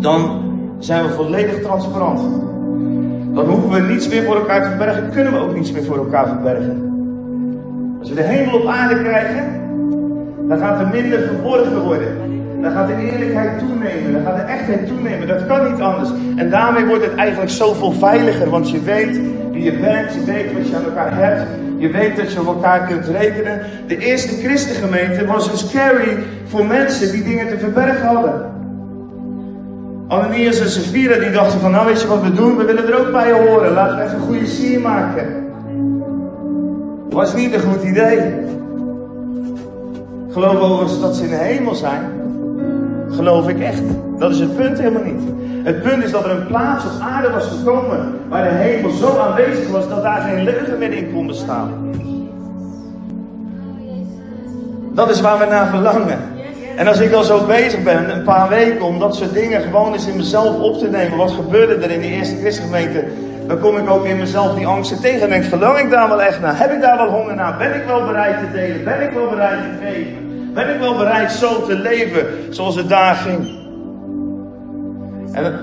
dan 0.00 0.42
zijn 0.78 1.06
we 1.06 1.12
volledig 1.12 1.60
transparant. 1.62 2.20
Dan 3.34 3.44
hoeven 3.44 3.70
we 3.70 3.92
niets 3.92 4.08
meer 4.08 4.22
voor 4.22 4.36
elkaar 4.36 4.62
te 4.62 4.68
verbergen, 4.68 5.10
kunnen 5.10 5.32
we 5.32 5.38
ook 5.38 5.54
niets 5.54 5.72
meer 5.72 5.84
voor 5.84 5.96
elkaar 5.96 6.26
verbergen. 6.26 6.90
Als 8.00 8.08
we 8.08 8.14
de 8.14 8.22
hemel 8.22 8.60
op 8.60 8.66
aarde 8.66 9.02
krijgen, 9.02 9.44
dan 10.48 10.58
gaat 10.58 10.80
er 10.80 10.88
minder 10.88 11.20
verborgen 11.20 11.82
worden. 11.82 12.16
Dan 12.60 12.72
gaat 12.72 12.86
de 12.86 13.10
eerlijkheid 13.10 13.58
toenemen, 13.58 14.12
dan 14.12 14.22
gaat 14.22 14.36
de 14.36 14.42
echtheid 14.42 14.86
toenemen. 14.86 15.28
Dat 15.28 15.46
kan 15.46 15.72
niet 15.72 15.80
anders. 15.80 16.10
En 16.36 16.50
daarmee 16.50 16.84
wordt 16.84 17.04
het 17.04 17.14
eigenlijk 17.14 17.50
zoveel 17.50 17.92
veiliger, 17.92 18.50
want 18.50 18.70
je 18.70 18.80
weet 18.80 19.20
wie 19.52 19.62
je 19.62 19.78
bent, 19.78 20.14
je 20.14 20.24
weet 20.24 20.52
wat 20.52 20.68
je 20.68 20.76
aan 20.76 20.84
elkaar 20.84 21.16
hebt. 21.16 21.42
Je 21.82 21.90
weet 21.90 22.16
dat 22.16 22.32
je 22.32 22.40
op 22.40 22.46
elkaar 22.46 22.86
kunt 22.86 23.06
rekenen. 23.06 23.60
De 23.86 23.96
eerste 23.96 24.36
christengemeente 24.36 25.26
was 25.26 25.50
een 25.50 25.58
scary 25.58 26.18
voor 26.44 26.66
mensen 26.66 27.12
die 27.12 27.22
dingen 27.22 27.48
te 27.48 27.58
verbergen 27.58 28.06
hadden. 28.06 28.50
Ananias 30.08 30.60
en 30.60 30.70
Sapphira 30.70 31.18
die 31.18 31.30
dachten 31.30 31.60
van, 31.60 31.70
nou 31.70 31.86
weet 31.86 32.00
je 32.00 32.06
wat 32.06 32.22
we 32.22 32.32
doen? 32.32 32.56
We 32.56 32.64
willen 32.64 32.86
er 32.86 32.98
ook 32.98 33.12
bij 33.12 33.32
horen. 33.32 33.72
Laten 33.72 33.96
we 33.96 34.02
even 34.02 34.14
een 34.14 34.22
goede 34.22 34.46
sier 34.46 34.80
maken. 34.80 35.26
Was 37.10 37.34
niet 37.34 37.54
een 37.54 37.60
goed 37.60 37.82
idee. 37.82 38.34
Geloof 40.30 40.60
overigens 40.60 41.00
dat 41.00 41.16
ze 41.16 41.24
in 41.24 41.30
de 41.30 41.36
hemel 41.36 41.74
zijn. 41.74 42.21
Geloof 43.14 43.48
ik 43.48 43.60
echt. 43.60 43.82
Dat 44.18 44.30
is 44.30 44.38
het 44.38 44.56
punt 44.56 44.78
helemaal 44.78 45.02
niet. 45.02 45.22
Het 45.62 45.82
punt 45.82 46.04
is 46.04 46.10
dat 46.10 46.24
er 46.24 46.30
een 46.30 46.46
plaats 46.46 46.84
op 46.84 47.00
aarde 47.00 47.30
was 47.30 47.46
gekomen 47.46 48.14
waar 48.28 48.42
de 48.42 48.54
hemel 48.54 48.90
zo 48.90 49.18
aanwezig 49.18 49.68
was 49.68 49.88
dat 49.88 50.02
daar 50.02 50.20
geen 50.20 50.44
leugen 50.44 50.78
meer 50.78 50.92
in 50.92 51.12
kon 51.12 51.26
bestaan. 51.26 51.90
Dat 54.94 55.10
is 55.10 55.20
waar 55.20 55.38
we 55.38 55.44
naar 55.44 55.66
verlangen. 55.66 56.18
En 56.76 56.86
als 56.86 57.00
ik 57.00 57.10
dan 57.10 57.24
zo 57.24 57.44
bezig 57.46 57.82
ben, 57.82 58.16
een 58.16 58.22
paar 58.22 58.48
weken, 58.48 58.82
om 58.82 58.98
dat 58.98 59.16
soort 59.16 59.32
dingen 59.32 59.60
gewoon 59.60 59.92
eens 59.92 60.06
in 60.06 60.16
mezelf 60.16 60.58
op 60.58 60.78
te 60.78 60.88
nemen. 60.88 61.18
Wat 61.18 61.30
gebeurde 61.30 61.74
er 61.74 61.90
in 61.90 62.00
die 62.00 62.10
eerste 62.10 62.36
christengemeente? 62.36 63.04
Dan 63.46 63.58
kom 63.58 63.76
ik 63.76 63.90
ook 63.90 64.04
in 64.04 64.18
mezelf 64.18 64.54
die 64.54 64.66
angsten 64.66 65.00
tegen 65.00 65.20
en 65.20 65.28
denk, 65.28 65.44
verlang 65.44 65.78
ik 65.78 65.90
daar 65.90 66.08
wel 66.08 66.22
echt 66.22 66.40
naar? 66.40 66.58
Heb 66.58 66.72
ik 66.72 66.80
daar 66.80 66.96
wel 66.96 67.08
honger 67.08 67.34
naar? 67.34 67.56
Ben 67.56 67.74
ik 67.74 67.84
wel 67.86 68.06
bereid 68.06 68.38
te 68.38 68.52
delen? 68.52 68.84
Ben 68.84 69.02
ik 69.02 69.10
wel 69.10 69.28
bereid 69.28 69.58
te 69.58 69.86
geven? 69.86 70.31
Ben 70.54 70.74
ik 70.74 70.80
wel 70.80 70.96
bereid 70.96 71.32
zo 71.32 71.62
te 71.62 71.74
leven 71.74 72.26
zoals 72.50 72.76
het 72.76 72.88
daar 72.88 73.14
ging? 73.14 73.60
En 75.32 75.54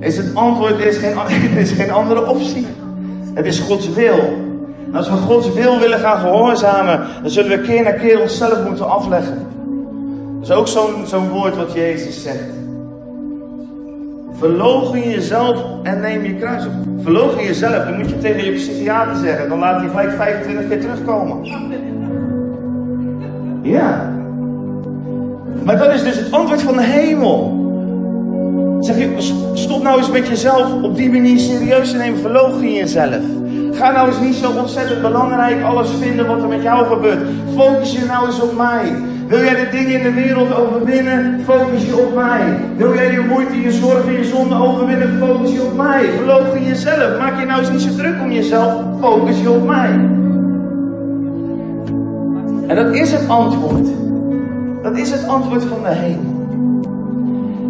is 0.00 0.16
het 0.16 0.34
antwoord 0.34 0.78
is 0.78 0.96
geen, 0.96 1.16
is 1.58 1.70
geen 1.70 1.90
andere 1.90 2.26
optie. 2.26 2.66
Het 3.34 3.46
is 3.46 3.58
Gods 3.58 3.92
wil. 3.92 4.18
En 4.86 4.96
als 4.96 5.08
we 5.08 5.16
Gods 5.16 5.52
wil 5.52 5.78
willen 5.78 5.98
gaan 5.98 6.20
gehoorzamen, 6.20 7.06
dan 7.22 7.30
zullen 7.30 7.50
we 7.50 7.66
keer 7.66 7.82
na 7.82 7.90
keer 7.90 8.20
onszelf 8.20 8.64
moeten 8.68 8.90
afleggen. 8.90 9.46
Dat 10.40 10.48
is 10.48 10.54
ook 10.56 10.68
zo'n 10.68 11.06
zo'n 11.06 11.28
woord 11.28 11.56
wat 11.56 11.72
Jezus 11.72 12.22
zegt. 12.22 12.54
Verlogen 14.32 15.10
jezelf 15.10 15.64
en 15.82 16.00
neem 16.00 16.24
je 16.24 16.34
kruis 16.34 16.66
op. 16.66 16.72
Verlogen 17.02 17.44
jezelf, 17.44 17.84
dan 17.84 17.96
moet 17.96 18.08
je 18.08 18.18
tegen 18.18 18.44
je 18.44 18.52
psychiater 18.52 19.16
zeggen. 19.16 19.48
Dan 19.48 19.58
laat 19.58 19.80
hij 19.80 19.88
gelijk 19.88 20.10
25 20.10 20.68
keer 20.68 20.80
terugkomen. 20.80 21.44
Ja. 23.62 24.15
Maar 25.66 25.78
dat 25.78 25.92
is 25.92 26.02
dus 26.02 26.16
het 26.16 26.32
antwoord 26.32 26.62
van 26.62 26.76
de 26.76 26.82
hemel. 26.82 27.64
Zeg 28.80 28.98
je, 28.98 29.14
stop 29.54 29.82
nou 29.82 29.98
eens 29.98 30.10
met 30.10 30.28
jezelf 30.28 30.82
op 30.82 30.96
die 30.96 31.10
manier 31.10 31.38
serieus 31.38 31.90
te 31.90 31.96
nemen. 31.96 32.20
Verlogen 32.20 32.72
jezelf. 32.72 33.22
Ga 33.72 33.90
nou 33.90 34.08
eens 34.08 34.20
niet 34.20 34.34
zo 34.34 34.50
ontzettend 34.50 35.02
belangrijk 35.02 35.62
alles 35.62 35.88
vinden 36.00 36.26
wat 36.26 36.42
er 36.42 36.48
met 36.48 36.62
jou 36.62 36.86
gebeurt. 36.86 37.18
Focus 37.54 37.92
je 37.92 38.04
nou 38.04 38.26
eens 38.26 38.40
op 38.40 38.56
mij. 38.56 38.92
Wil 39.28 39.38
jij 39.38 39.54
de 39.54 39.68
dingen 39.70 39.92
in 39.92 40.02
de 40.02 40.12
wereld 40.12 40.54
overwinnen? 40.54 41.40
Focus 41.44 41.84
je 41.84 41.96
op 41.96 42.14
mij. 42.14 42.58
Wil 42.76 42.94
jij 42.94 43.12
je 43.12 43.20
moeite, 43.20 43.60
je 43.60 43.72
zorgen, 43.72 44.12
je 44.12 44.24
zonde 44.24 44.54
overwinnen? 44.54 45.18
Focus 45.18 45.52
je 45.52 45.62
op 45.62 45.76
mij. 45.76 46.04
Verloochen 46.16 46.64
jezelf. 46.64 47.18
Maak 47.18 47.40
je 47.40 47.46
nou 47.46 47.60
eens 47.60 47.70
niet 47.70 47.80
zo 47.80 47.94
druk 47.96 48.20
om 48.22 48.32
jezelf. 48.32 48.82
Focus 49.00 49.40
je 49.40 49.50
op 49.50 49.66
mij. 49.66 49.90
En 52.66 52.76
dat 52.76 52.94
is 52.94 53.12
het 53.12 53.28
antwoord. 53.28 54.05
Dat 54.86 54.98
is 54.98 55.10
het 55.10 55.28
antwoord 55.28 55.64
van 55.64 55.82
de 55.82 55.94
hemel. 55.94 56.48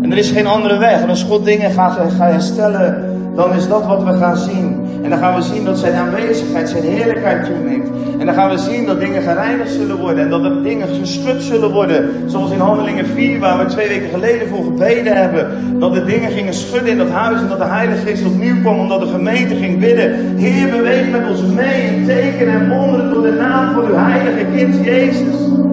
En 0.03 0.13
er 0.13 0.19
is 0.19 0.31
geen 0.31 0.47
andere 0.47 0.79
weg. 0.79 1.03
En 1.03 1.09
als 1.09 1.23
God 1.23 1.45
dingen 1.45 1.71
gaat, 1.71 1.93
gaat 1.93 2.31
herstellen, 2.31 3.19
dan 3.35 3.55
is 3.55 3.69
dat 3.69 3.87
wat 3.87 4.05
we 4.05 4.13
gaan 4.13 4.37
zien. 4.37 4.89
En 5.03 5.11
dan 5.11 5.19
gaan 5.19 5.35
we 5.35 5.43
zien 5.43 5.65
dat 5.65 5.79
zijn 5.79 5.95
aanwezigheid, 5.95 6.69
zijn 6.69 6.83
heerlijkheid 6.83 7.45
toeneemt. 7.45 7.89
En 8.19 8.27
dan 8.27 8.35
gaan 8.35 8.51
we 8.51 8.59
zien 8.59 8.87
dat 8.87 9.01
dingen 9.01 9.23
gereinigd 9.23 9.73
zullen 9.73 9.97
worden. 9.97 10.25
En 10.25 10.31
dat 10.31 10.45
er 10.45 10.63
dingen 10.63 10.89
geschud 10.89 11.43
zullen 11.43 11.73
worden. 11.73 12.11
Zoals 12.27 12.51
in 12.51 12.59
Handelingen 12.59 13.07
4, 13.07 13.39
waar 13.39 13.59
we 13.59 13.65
twee 13.65 13.89
weken 13.89 14.09
geleden 14.09 14.49
voor 14.49 14.65
gebeden 14.65 15.17
hebben. 15.17 15.47
Dat 15.79 15.95
de 15.95 16.05
dingen 16.05 16.31
gingen 16.31 16.55
schudden 16.55 16.91
in 16.91 16.99
dat 16.99 17.11
huis. 17.11 17.41
En 17.41 17.49
dat 17.49 17.59
de 17.59 17.65
Heilige 17.65 18.07
Geest 18.07 18.27
opnieuw 18.27 18.61
kwam. 18.61 18.79
Omdat 18.79 19.01
de 19.01 19.07
gemeente 19.07 19.55
ging 19.55 19.81
bidden. 19.81 20.37
Heer, 20.37 20.71
beweeg 20.71 21.11
met 21.11 21.29
ons 21.29 21.43
mee 21.43 21.83
in 21.83 22.07
tekenen 22.07 22.55
en 22.55 22.69
wonderen 22.69 23.11
door 23.11 23.23
de 23.23 23.33
naam 23.33 23.75
van 23.75 23.87
uw 23.87 23.97
heilige 23.97 24.45
kind 24.55 24.85
Jezus. 24.85 25.66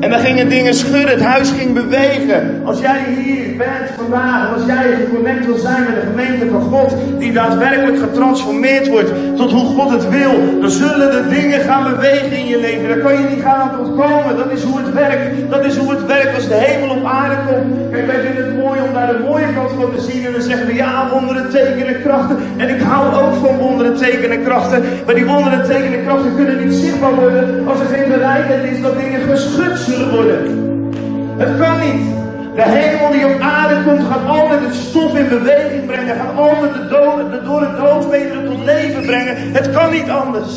En 0.00 0.10
dan 0.10 0.18
gingen 0.18 0.48
dingen 0.48 0.74
schudden, 0.74 1.10
het 1.10 1.22
huis 1.22 1.50
ging 1.50 1.74
bewegen. 1.74 2.62
Als 2.64 2.80
jij 2.80 2.98
hier 3.16 3.56
bent 3.56 3.90
vandaag, 3.96 4.54
als 4.54 4.64
jij 4.66 4.84
geconnect 5.00 5.46
wil 5.46 5.56
zijn 5.56 5.82
met 5.84 5.94
de 5.94 6.06
gemeente 6.10 6.46
van 6.50 6.60
God, 6.60 6.94
die 7.18 7.32
daadwerkelijk 7.32 7.98
getransformeerd 7.98 8.88
wordt 8.88 9.10
tot 9.36 9.52
hoe 9.52 9.64
God 9.64 9.90
het 9.90 10.08
wil, 10.08 10.60
dan 10.60 10.70
zullen 10.70 11.10
de 11.10 11.34
dingen 11.34 11.60
gaan 11.60 11.90
bewegen 11.90 12.32
in 12.32 12.46
je 12.46 12.60
leven. 12.60 12.88
Daar 12.88 12.98
kan 12.98 13.12
je 13.12 13.28
niet 13.28 13.42
gaan 13.42 13.70
aan 13.70 13.78
ontkomen. 13.78 14.36
Dat 14.36 14.50
is 14.50 14.62
hoe 14.62 14.78
het 14.78 14.92
werkt. 14.92 15.50
Dat 15.50 15.64
is 15.64 15.76
hoe 15.76 15.90
het 15.90 16.06
werkt 16.06 16.34
als 16.34 16.48
de 16.48 16.54
hemel 16.54 16.96
op 16.96 17.04
aarde 17.04 17.36
komt. 17.46 17.90
Kijk, 17.90 18.06
wij 18.06 18.20
vinden 18.20 18.44
het 18.44 18.56
mooi 18.56 18.80
om 18.80 18.92
daar 18.92 19.12
de 19.12 19.24
mooie 19.28 19.52
kant 19.54 19.70
van 19.80 19.94
te 19.94 20.00
zien. 20.10 20.26
En 20.26 20.32
dan 20.32 20.42
zeggen 20.42 20.66
we 20.66 20.74
ja, 20.74 21.08
wonderen, 21.12 21.50
tekenen, 21.50 22.02
krachten. 22.02 22.36
En 22.56 22.68
ik 22.68 22.80
hou 22.80 23.04
ook 23.22 23.34
van 23.46 23.56
wonderen, 23.56 23.96
tekenen, 23.96 24.44
krachten. 24.44 24.82
Maar 25.06 25.14
die 25.14 25.26
wonderen, 25.26 25.64
tekenen, 25.64 26.04
krachten 26.04 26.34
kunnen 26.36 26.66
niet 26.66 26.74
zichtbaar 26.74 27.14
worden 27.14 27.68
als 27.68 27.80
er 27.80 27.86
geen 27.86 28.08
bereidheid 28.08 28.72
is 28.72 28.80
dat 28.82 28.98
dingen 28.98 29.20
geschud 29.20 29.78
zullen 29.88 30.10
worden. 30.10 30.40
Het 31.36 31.58
kan 31.58 31.78
niet. 31.80 32.16
De 32.54 32.64
hemel 32.64 33.10
die 33.10 33.34
op 33.34 33.40
aarde 33.40 33.74
komt, 33.84 34.02
gaat 34.10 34.26
altijd 34.26 34.60
het 34.60 34.74
stof 34.74 35.14
in 35.14 35.28
beweging 35.28 35.86
brengen. 35.86 36.16
Gaat 36.16 36.36
altijd 36.36 36.72
de, 36.72 36.88
dood, 36.88 37.30
de 37.30 37.42
door 37.44 37.60
het 37.60 37.76
doodweteren 37.76 38.44
tot 38.44 38.64
leven 38.64 39.02
brengen. 39.06 39.36
Het 39.52 39.70
kan 39.70 39.90
niet 39.90 40.10
anders. 40.10 40.52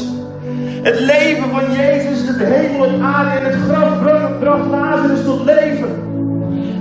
Het 0.82 1.00
leven 1.00 1.50
van 1.50 1.64
Jezus, 1.78 2.26
de 2.26 2.44
hemel 2.44 2.86
op 2.86 3.02
aarde 3.02 3.40
in 3.40 3.46
het 3.46 3.60
graf 3.68 3.90
bracht 4.40 4.66
Lazarus 4.70 5.24
tot 5.26 5.44
leven. 5.46 6.10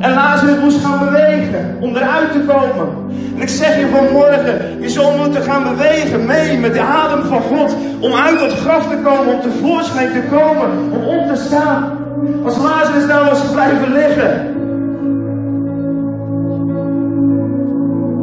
En 0.01 0.15
Lazarus 0.15 0.61
moest 0.63 0.85
gaan 0.85 0.99
bewegen 0.99 1.77
om 1.81 1.97
eruit 1.97 2.33
te 2.33 2.39
komen. 2.39 2.89
En 3.35 3.43
ik 3.43 3.49
zeg 3.49 3.79
je 3.79 3.89
vanmorgen, 3.93 4.81
je 4.81 4.89
zal 4.89 5.17
moeten 5.17 5.43
gaan 5.43 5.63
bewegen 5.63 6.27
mee 6.27 6.59
met 6.59 6.73
de 6.73 6.81
adem 6.81 7.23
van 7.23 7.43
God. 7.43 7.77
Om 8.01 8.15
uit 8.15 8.39
dat 8.39 8.53
graf 8.53 8.89
te 8.89 8.97
komen, 8.97 9.35
om 9.35 9.41
tevoorschijn 9.41 10.13
te 10.13 10.23
komen, 10.31 10.71
om 10.93 11.19
op 11.19 11.35
te 11.35 11.43
staan. 11.47 12.00
Als 12.45 12.59
Lazarus 12.59 13.07
nou 13.07 13.25
was 13.25 13.51
blijven 13.51 13.93
liggen. 13.93 14.59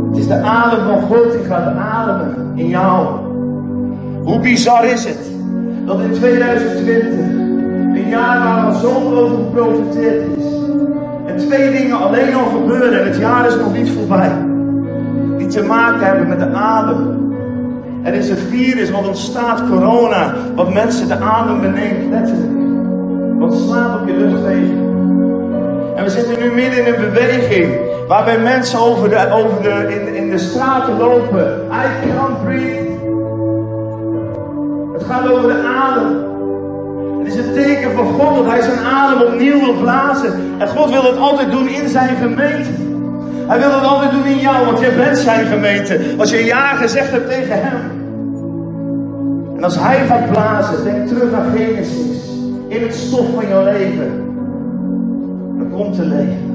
Het 0.09 0.17
is 0.17 0.27
de 0.27 0.41
adem 0.41 0.79
van 0.85 1.01
God 1.01 1.31
die 1.31 1.43
gaat 1.47 1.75
ademen 1.77 2.51
in 2.55 2.67
jou. 2.67 3.07
Hoe 4.23 4.39
bizar 4.39 4.85
is 4.85 5.05
het 5.05 5.31
dat 5.85 5.99
in 5.99 6.11
2020, 6.11 7.19
een 7.93 8.09
jaar 8.09 8.43
waar 8.43 8.65
al 8.65 8.73
zoveel 8.73 9.17
over 9.17 9.37
geprofiteerd 9.37 10.37
is, 10.37 10.45
en 11.25 11.37
twee 11.37 11.71
dingen 11.71 11.97
alleen 11.97 12.33
al 12.33 12.45
gebeuren 12.45 12.99
en 12.99 13.07
het 13.07 13.17
jaar 13.17 13.47
is 13.47 13.55
nog 13.55 13.73
niet 13.73 13.89
voorbij, 13.89 14.31
die 15.37 15.47
te 15.47 15.63
maken 15.63 16.05
hebben 16.05 16.27
met 16.27 16.39
de 16.39 16.53
adem 16.53 17.17
Er 18.03 18.13
is 18.13 18.29
een 18.29 18.37
virus 18.37 18.91
wat 18.91 19.07
ontstaat, 19.07 19.69
corona, 19.69 20.33
wat 20.55 20.73
mensen 20.73 21.07
de 21.07 21.19
adem 21.19 21.61
beneemt, 21.61 22.09
letterlijk. 22.09 22.66
Wat 23.37 23.53
slaat 23.53 24.01
op 24.01 24.07
je 24.07 24.13
luchtwegen. 24.13 24.95
En 25.95 26.03
we 26.03 26.09
zitten 26.09 26.39
nu 26.39 26.51
midden 26.51 26.85
in 26.85 26.93
een 26.93 26.99
beweging 26.99 27.75
waarbij 28.07 28.39
mensen 28.39 28.79
over 28.79 29.09
de, 29.09 29.31
over 29.31 29.61
de, 29.61 29.95
in, 29.95 30.15
in 30.15 30.29
de 30.29 30.37
straten 30.37 30.97
lopen. 30.97 31.67
I 31.71 32.07
can't 32.07 32.43
breathe. 32.43 32.87
Het 34.93 35.03
gaat 35.03 35.31
over 35.31 35.47
de 35.47 35.63
adem. 35.63 36.25
Het 37.19 37.33
is 37.33 37.45
een 37.45 37.53
teken 37.53 37.91
van 37.91 38.07
God 38.07 38.35
dat 38.35 38.45
Hij 38.45 38.61
zijn 38.61 38.85
adem 38.85 39.21
opnieuw 39.21 39.59
wil 39.59 39.73
blazen. 39.73 40.33
En 40.57 40.67
God 40.67 40.89
wil 40.89 41.03
het 41.03 41.17
altijd 41.17 41.51
doen 41.51 41.67
in 41.67 41.87
zijn 41.89 42.15
gemeente. 42.15 42.69
Hij 43.47 43.59
wil 43.59 43.71
het 43.71 43.83
altijd 43.83 44.11
doen 44.11 44.25
in 44.25 44.39
jou, 44.39 44.65
want 44.65 44.79
jij 44.79 44.95
bent 44.95 45.17
zijn 45.17 45.45
gemeente. 45.45 45.99
Als 46.17 46.29
je 46.29 46.45
ja 46.45 46.75
gezegd 46.75 47.11
hebt 47.11 47.29
tegen 47.29 47.61
Hem. 47.61 47.91
En 49.57 49.63
als 49.63 49.75
Hij 49.79 50.05
gaat 50.05 50.31
blazen, 50.31 50.83
denk 50.83 51.07
terug 51.07 51.33
aan 51.33 51.51
Genesis. 51.55 52.26
In 52.67 52.81
het 52.81 52.93
stof 52.93 53.33
van 53.33 53.47
jouw 53.47 53.63
leven. 53.63 54.25
Dan 55.57 55.69
komt 55.71 55.95
te 55.95 56.05
leven. 56.05 56.47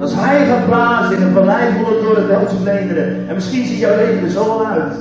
Als 0.00 0.14
Hij 0.14 0.46
gaat 0.46 0.66
blazen 0.66 1.16
in 1.16 1.22
een 1.22 1.32
vallei 1.32 1.72
vol 1.72 2.02
door 2.02 2.16
het 2.16 2.28
Duitse 2.28 2.70
En 3.28 3.34
misschien 3.34 3.66
ziet 3.66 3.78
jouw 3.78 3.96
leven 3.96 4.24
er 4.24 4.30
zo 4.30 4.62
uit. 4.62 4.94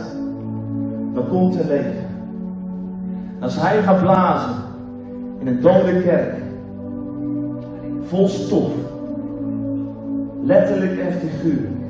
Dan 1.14 1.28
komt 1.30 1.52
te 1.52 1.68
leven. 1.68 2.06
Als 3.40 3.62
Hij 3.62 3.82
gaat 3.82 4.02
blazen 4.02 4.56
in 5.40 5.48
een 5.48 5.62
dode 5.62 6.02
kerk. 6.02 6.36
Vol 8.08 8.28
stof. 8.28 8.72
Letterlijk 10.44 10.98
en 10.98 11.14
figuurlijk. 11.14 11.82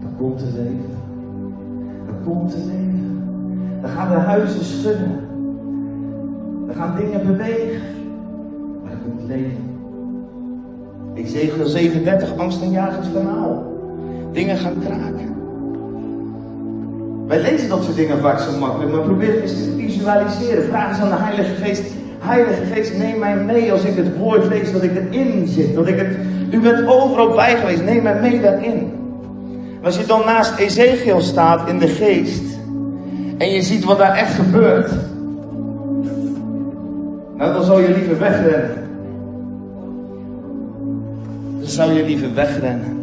Dan 0.00 0.10
komt 0.18 0.40
het 0.40 0.52
leven. 0.52 0.96
Dan 2.06 2.16
komt 2.24 2.52
het 2.54 2.64
leven. 2.64 3.22
Dan 3.80 3.90
gaan 3.90 4.08
de 4.08 4.14
huizen 4.14 4.64
schudden. 4.64 5.25
Dan 6.66 6.76
gaan 6.76 6.96
dingen 6.96 7.26
bewegen. 7.26 7.80
Maar 8.82 8.90
dan 8.90 9.00
komt 9.04 9.28
leven. 9.28 9.74
Ezekiel 11.14 11.66
37, 11.66 12.36
angstaanjagend 12.36 13.06
verhaal. 13.12 13.74
Dingen 14.32 14.56
gaan 14.56 14.74
kraken. 14.86 15.34
Wij 17.26 17.40
lezen 17.40 17.68
dat 17.68 17.84
soort 17.84 17.96
dingen 17.96 18.18
vaak 18.18 18.38
zo 18.38 18.58
makkelijk, 18.58 18.92
maar 18.92 19.00
probeer 19.00 19.32
het 19.32 19.42
eens 19.42 19.52
te 19.52 19.74
visualiseren. 19.76 20.64
Vraag 20.64 20.88
eens 20.88 21.00
aan 21.00 21.08
de 21.08 21.14
Heilige 21.24 21.54
Geest. 21.54 21.82
Heilige 22.18 22.64
Geest, 22.72 22.98
neem 22.98 23.18
mij 23.18 23.36
mee 23.36 23.72
als 23.72 23.84
ik 23.84 23.96
het 23.96 24.16
woord 24.18 24.48
lees, 24.48 24.72
dat 24.72 24.82
ik 24.82 24.90
erin 24.96 25.46
zit. 25.46 25.74
Dat 25.74 25.86
ik 25.86 25.98
het, 25.98 26.16
u 26.50 26.60
bent 26.60 26.86
overal 26.88 27.34
bij 27.34 27.56
geweest, 27.56 27.82
neem 27.82 28.02
mij 28.02 28.20
mee 28.20 28.40
daarin. 28.40 28.92
als 29.82 29.98
je 29.98 30.06
dan 30.06 30.22
naast 30.24 30.58
Ezekiel 30.58 31.20
staat 31.20 31.68
in 31.68 31.78
de 31.78 31.88
geest, 31.88 32.44
en 33.38 33.50
je 33.50 33.62
ziet 33.62 33.84
wat 33.84 33.98
daar 33.98 34.14
echt 34.14 34.34
gebeurt, 34.34 34.90
nou 37.36 37.52
dan 37.52 37.64
zou 37.64 37.82
je 37.82 37.94
liever 37.94 38.18
wegrennen. 38.18 38.84
Dan 41.58 41.68
zou 41.68 41.92
je 41.92 42.04
liever 42.04 42.34
wegrennen. 42.34 42.96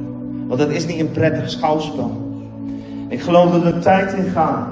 Want 0.48 0.60
dat 0.60 0.70
is 0.70 0.86
niet 0.86 1.00
een 1.00 1.12
prettig 1.12 1.50
schouwspel. 1.50 2.12
Ik 3.08 3.22
geloof 3.22 3.52
dat 3.52 3.66
er 3.66 3.80
tijd 3.80 4.13
in 4.13 4.32
gaat. 4.32 4.68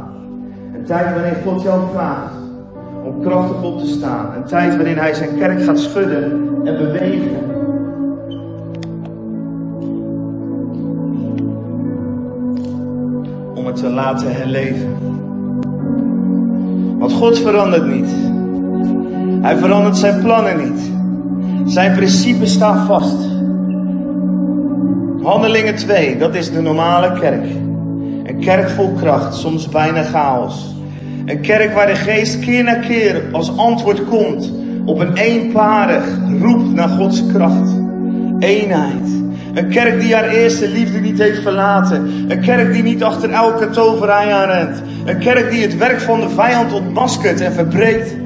Een 0.73 0.85
tijd 0.85 1.13
waarin 1.13 1.43
God 1.43 1.61
jou 1.61 1.81
vraagt 1.93 2.33
om 3.03 3.21
krachtig 3.21 3.63
op 3.63 3.79
te 3.79 3.87
staan. 3.87 4.35
Een 4.35 4.43
tijd 4.43 4.75
waarin 4.75 4.97
Hij 4.97 5.13
zijn 5.13 5.37
kerk 5.37 5.61
gaat 5.61 5.79
schudden 5.79 6.31
en 6.63 6.77
bewegen. 6.77 7.49
Om 13.55 13.65
het 13.65 13.75
te 13.75 13.89
laten 13.89 14.35
herleven. 14.35 14.97
Want 16.97 17.11
God 17.11 17.39
verandert 17.39 17.87
niet. 17.87 18.39
Hij 19.41 19.57
verandert 19.57 19.97
zijn 19.97 20.21
plannen 20.21 20.57
niet. 20.57 20.91
Zijn 21.73 21.95
principes 21.95 22.53
staan 22.53 22.85
vast. 22.85 23.29
Handelingen 25.23 25.75
2, 25.75 26.17
dat 26.17 26.35
is 26.35 26.51
de 26.51 26.61
normale 26.61 27.19
kerk. 27.19 27.45
Een 28.23 28.39
kerk 28.39 28.69
vol 28.69 28.91
kracht, 28.91 29.35
soms 29.35 29.69
bijna 29.69 30.03
chaos. 30.03 30.75
Een 31.25 31.41
kerk 31.41 31.73
waar 31.73 31.87
de 31.87 31.95
geest 31.95 32.39
keer 32.39 32.63
na 32.63 32.73
keer 32.73 33.23
als 33.31 33.57
antwoord 33.57 34.05
komt 34.05 34.51
op 34.85 34.99
een 34.99 35.15
eenparig 35.15 36.05
roep 36.41 36.73
naar 36.73 36.89
Gods 36.89 37.25
kracht. 37.33 37.71
Eenheid. 38.39 39.21
Een 39.53 39.69
kerk 39.69 40.01
die 40.01 40.15
haar 40.15 40.29
eerste 40.29 40.69
liefde 40.69 40.99
niet 40.99 41.19
heeft 41.19 41.41
verlaten. 41.41 42.25
Een 42.27 42.41
kerk 42.41 42.73
die 42.73 42.83
niet 42.83 43.03
achter 43.03 43.29
elke 43.29 43.69
toverij 43.69 44.33
aanrent. 44.33 44.81
Een 45.05 45.19
kerk 45.19 45.51
die 45.51 45.61
het 45.61 45.77
werk 45.77 45.99
van 45.99 46.19
de 46.19 46.29
vijand 46.29 46.73
ontmaskert 46.73 47.41
en 47.41 47.53
verbreekt. 47.53 48.20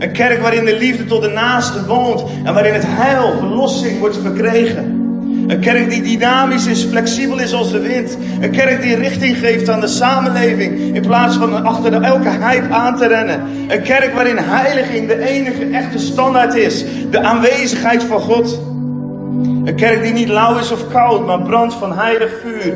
Een 0.00 0.12
kerk 0.12 0.40
waarin 0.40 0.64
de 0.64 0.76
liefde 0.76 1.04
tot 1.04 1.22
de 1.22 1.28
naaste 1.28 1.86
woont 1.86 2.24
en 2.44 2.54
waarin 2.54 2.72
het 2.72 2.84
heil, 2.86 3.32
verlossing 3.38 3.98
wordt 3.98 4.16
verkregen. 4.16 4.98
Een 5.46 5.60
kerk 5.60 5.90
die 5.90 6.02
dynamisch 6.02 6.66
is, 6.66 6.84
flexibel 6.84 7.38
is 7.38 7.54
als 7.54 7.70
de 7.70 7.80
wind. 7.80 8.16
Een 8.40 8.50
kerk 8.50 8.82
die 8.82 8.96
richting 8.96 9.36
geeft 9.36 9.68
aan 9.68 9.80
de 9.80 9.86
samenleving 9.86 10.94
in 10.94 11.02
plaats 11.02 11.36
van 11.36 11.64
achter 11.64 12.02
elke 12.02 12.28
hype 12.28 12.74
aan 12.74 12.96
te 12.96 13.06
rennen. 13.06 13.40
Een 13.68 13.82
kerk 13.82 14.14
waarin 14.14 14.38
heiliging 14.38 15.08
de 15.08 15.28
enige 15.28 15.64
echte 15.64 15.98
standaard 15.98 16.54
is. 16.54 16.84
De 17.10 17.22
aanwezigheid 17.22 18.02
van 18.02 18.20
God. 18.20 18.60
Een 19.64 19.76
kerk 19.76 20.02
die 20.02 20.12
niet 20.12 20.28
lauw 20.28 20.58
is 20.58 20.72
of 20.72 20.88
koud, 20.88 21.26
maar 21.26 21.42
brandt 21.42 21.74
van 21.74 21.98
heilig 21.98 22.30
vuur. 22.42 22.74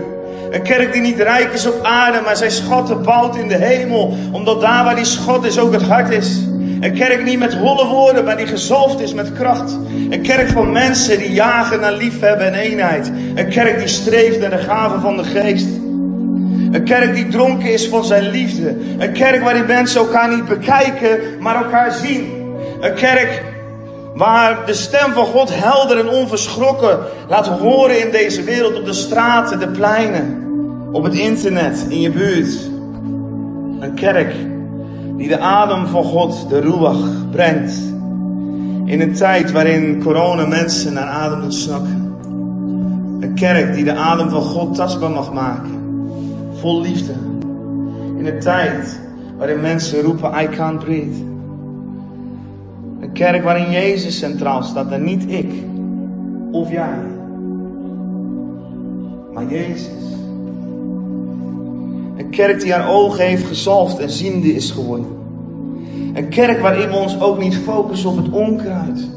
Een 0.50 0.62
kerk 0.62 0.92
die 0.92 1.02
niet 1.02 1.20
rijk 1.20 1.52
is 1.52 1.66
op 1.66 1.84
aarde, 1.84 2.20
maar 2.24 2.36
zijn 2.36 2.50
schatten 2.50 3.02
bouwt 3.02 3.36
in 3.36 3.48
de 3.48 3.56
hemel. 3.56 4.16
Omdat 4.32 4.60
daar 4.60 4.84
waar 4.84 4.96
die 4.96 5.04
schat 5.04 5.44
is 5.44 5.58
ook 5.58 5.72
het 5.72 5.82
hart 5.82 6.10
is. 6.10 6.40
Een 6.84 6.94
kerk 6.94 7.24
niet 7.24 7.38
met 7.38 7.54
holle 7.54 7.86
woorden, 7.86 8.24
maar 8.24 8.36
die 8.36 8.46
gezalfd 8.46 9.00
is 9.00 9.14
met 9.14 9.32
kracht. 9.32 9.78
Een 10.10 10.22
kerk 10.22 10.48
van 10.48 10.72
mensen 10.72 11.18
die 11.18 11.32
jagen 11.32 11.80
naar 11.80 11.92
liefhebben 11.92 12.46
en 12.46 12.54
eenheid. 12.54 13.12
Een 13.34 13.48
kerk 13.48 13.78
die 13.78 13.88
streeft 13.88 14.40
naar 14.40 14.50
de 14.50 14.58
gaven 14.58 15.00
van 15.00 15.16
de 15.16 15.24
geest. 15.24 15.66
Een 16.70 16.84
kerk 16.84 17.14
die 17.14 17.28
dronken 17.28 17.72
is 17.72 17.88
van 17.88 18.04
zijn 18.04 18.30
liefde. 18.30 18.76
Een 18.98 19.12
kerk 19.12 19.42
waarin 19.42 19.66
mensen 19.66 20.00
elkaar 20.00 20.34
niet 20.34 20.44
bekijken, 20.44 21.20
maar 21.40 21.56
elkaar 21.56 21.92
zien. 21.92 22.32
Een 22.80 22.94
kerk 22.94 23.42
waar 24.14 24.66
de 24.66 24.74
stem 24.74 25.12
van 25.12 25.26
God 25.26 25.50
helder 25.52 25.98
en 25.98 26.08
onverschrokken 26.08 26.98
laat 27.28 27.46
horen 27.46 28.00
in 28.00 28.10
deze 28.10 28.42
wereld, 28.42 28.78
op 28.78 28.84
de 28.84 28.92
straten, 28.92 29.58
de 29.58 29.68
pleinen, 29.68 30.46
op 30.92 31.02
het 31.02 31.14
internet, 31.14 31.86
in 31.88 32.00
je 32.00 32.10
buurt. 32.10 32.58
Een 33.80 33.94
kerk 33.94 34.34
die 35.16 35.28
de 35.28 35.38
adem 35.38 35.86
van 35.86 36.04
God, 36.04 36.48
de 36.48 36.60
ruach, 36.60 37.30
brengt. 37.30 37.92
In 38.84 39.00
een 39.00 39.14
tijd 39.14 39.52
waarin 39.52 40.02
corona 40.02 40.46
mensen 40.46 40.92
naar 40.92 41.06
adem 41.06 41.40
moet 41.40 41.54
snakken. 41.54 42.16
Een 43.20 43.34
kerk 43.34 43.74
die 43.74 43.84
de 43.84 43.94
adem 43.94 44.28
van 44.28 44.42
God 44.42 44.74
tastbaar 44.74 45.10
mag 45.10 45.32
maken. 45.32 45.70
Vol 46.54 46.80
liefde. 46.80 47.12
In 48.18 48.26
een 48.26 48.40
tijd 48.40 49.00
waarin 49.38 49.60
mensen 49.60 50.02
roepen, 50.02 50.32
I 50.42 50.48
can't 50.48 50.78
breathe. 50.78 51.22
Een 53.00 53.12
kerk 53.12 53.44
waarin 53.44 53.70
Jezus 53.70 54.18
centraal 54.18 54.62
staat 54.62 54.90
en 54.90 55.04
niet 55.04 55.30
ik 55.30 55.52
of 56.50 56.70
jij. 56.70 56.98
Maar 59.32 59.44
Jezus. 59.48 60.04
Een 62.16 62.30
kerk 62.30 62.60
die 62.60 62.72
haar 62.72 62.88
ogen 62.88 63.24
heeft 63.24 63.46
gezalfd 63.46 63.98
en 63.98 64.10
ziende 64.10 64.54
is 64.54 64.70
geworden. 64.70 65.06
Een 66.14 66.28
kerk 66.28 66.60
waarin 66.60 66.88
we 66.88 66.96
ons 66.96 67.20
ook 67.20 67.38
niet 67.38 67.56
focussen 67.56 68.10
op 68.10 68.16
het 68.16 68.30
onkruid, 68.30 69.08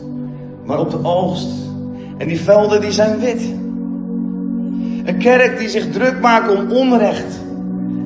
maar 0.66 0.80
op 0.80 0.92
de 0.92 1.04
oogst. 1.04 1.48
En 2.18 2.28
die 2.28 2.40
velden 2.40 2.82
die 2.82 2.92
zijn 2.92 3.20
wit. 3.20 3.42
Een 5.06 5.18
kerk 5.18 5.60
die 5.60 5.70
zich 5.70 5.92
druk 5.92 6.20
maakt 6.22 6.58
om 6.58 6.72
onrecht 6.72 7.40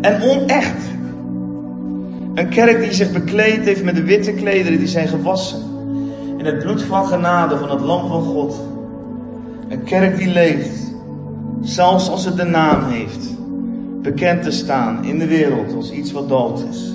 en 0.02 0.22
onecht. 0.22 0.90
Een 2.34 2.50
kerk 2.50 2.80
die 2.80 2.94
zich 2.94 3.12
bekleed 3.12 3.66
heeft 3.66 3.84
met 3.84 3.96
de 3.96 4.04
witte 4.04 4.34
klederen 4.34 4.80
die 4.80 4.88
zijn 4.88 5.08
gewassen. 5.08 5.60
In 6.38 6.46
het 6.46 6.60
bloed 6.60 6.82
van 6.82 7.06
genade 7.06 7.58
van 7.58 7.70
het 7.70 7.82
lam 7.82 8.08
van 8.08 8.24
God. 8.24 8.56
Een 9.70 9.84
kerk 9.84 10.18
die 10.18 10.28
leeft, 10.28 10.94
zelfs 11.62 12.10
als 12.10 12.26
het 12.26 12.38
de 12.38 12.44
naam 12.44 12.84
heeft 12.90 13.40
bekend 14.02 14.44
te 14.44 14.52
staan 14.52 15.04
in 15.04 15.20
de 15.20 15.28
wereld 15.28 15.76
als 15.76 15.92
iets 15.92 16.12
wat 16.12 16.30
dood 16.30 16.64
is. 16.72 16.94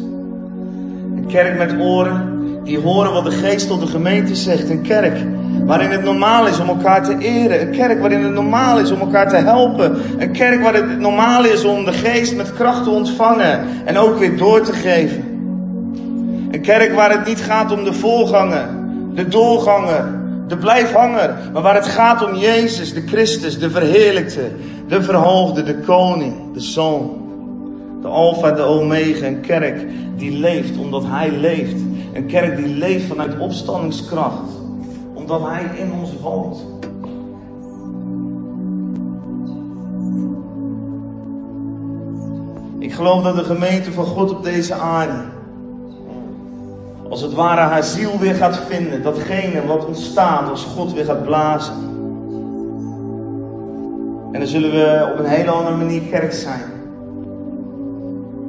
Een 1.16 1.26
kerk 1.26 1.58
met 1.58 1.80
oren 1.80 2.34
die 2.64 2.78
horen 2.78 3.12
wat 3.12 3.24
de 3.24 3.30
geest 3.30 3.68
tot 3.68 3.80
de 3.80 3.86
gemeente 3.86 4.34
zegt. 4.34 4.70
Een 4.70 4.82
kerk 4.82 5.18
waarin 5.64 5.90
het 5.90 6.02
normaal 6.02 6.46
is 6.46 6.60
om 6.60 6.68
elkaar 6.68 7.04
te 7.04 7.18
eren. 7.18 7.60
Een 7.60 7.70
kerk 7.70 8.00
waarin 8.00 8.22
het 8.22 8.32
normaal 8.32 8.78
is 8.78 8.90
om 8.90 9.00
elkaar 9.00 9.28
te 9.28 9.36
helpen. 9.36 9.96
Een 10.18 10.32
kerk 10.32 10.62
waar 10.62 10.74
het 10.74 10.98
normaal 10.98 11.44
is 11.44 11.64
om 11.64 11.84
de 11.84 11.92
geest 11.92 12.36
met 12.36 12.54
kracht 12.54 12.84
te 12.84 12.90
ontvangen 12.90 13.60
en 13.84 13.98
ook 13.98 14.18
weer 14.18 14.36
door 14.36 14.60
te 14.60 14.72
geven. 14.72 15.24
Een 16.50 16.60
kerk 16.60 16.94
waar 16.94 17.10
het 17.10 17.26
niet 17.26 17.40
gaat 17.40 17.72
om 17.72 17.84
de 17.84 17.92
voorganger, 17.92 18.68
de 19.14 19.28
doorganger, 19.28 20.04
de 20.46 20.56
blijfhanger, 20.56 21.34
maar 21.52 21.62
waar 21.62 21.74
het 21.74 21.86
gaat 21.86 22.24
om 22.24 22.34
Jezus, 22.34 22.94
de 22.94 23.06
Christus, 23.06 23.58
de 23.58 23.70
verheerlijkte, 23.70 24.50
de 24.88 25.02
verhoogde, 25.02 25.62
de 25.62 25.78
koning, 25.78 26.34
de 26.52 26.60
zoon. 26.60 27.24
De 28.02 28.08
Alpha, 28.08 28.50
de 28.50 28.62
Omega, 28.62 29.26
een 29.26 29.40
kerk 29.40 29.86
die 30.16 30.38
leeft 30.38 30.78
omdat 30.78 31.04
Hij 31.06 31.30
leeft. 31.30 31.80
Een 32.12 32.26
kerk 32.26 32.56
die 32.56 32.74
leeft 32.74 33.06
vanuit 33.06 33.38
opstandingskracht, 33.38 34.50
omdat 35.14 35.40
Hij 35.42 35.64
in 35.78 35.92
ons 35.92 36.10
woont. 36.20 36.64
Ik 42.78 42.92
geloof 42.92 43.22
dat 43.22 43.36
de 43.36 43.44
gemeente 43.44 43.92
van 43.92 44.04
God 44.04 44.30
op 44.30 44.44
deze 44.44 44.74
aarde, 44.74 45.24
als 47.08 47.20
het 47.20 47.32
ware 47.32 47.60
haar 47.60 47.84
ziel 47.84 48.18
weer 48.18 48.34
gaat 48.34 48.60
vinden, 48.68 49.02
datgene 49.02 49.66
wat 49.66 49.86
ontstaat 49.86 50.50
als 50.50 50.64
God 50.64 50.92
weer 50.92 51.04
gaat 51.04 51.24
blazen. 51.24 51.74
En 54.32 54.40
dan 54.40 54.46
zullen 54.46 54.70
we 54.70 55.10
op 55.12 55.18
een 55.18 55.30
hele 55.30 55.50
andere 55.50 55.76
manier 55.76 56.02
kerk 56.10 56.32
zijn. 56.32 56.62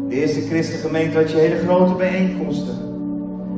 De 0.10 0.16
eerste 0.16 0.42
christengemeente 0.42 1.18
had 1.18 1.32
je 1.32 1.38
hele 1.38 1.58
grote 1.58 1.94
bijeenkomsten. 1.94 2.76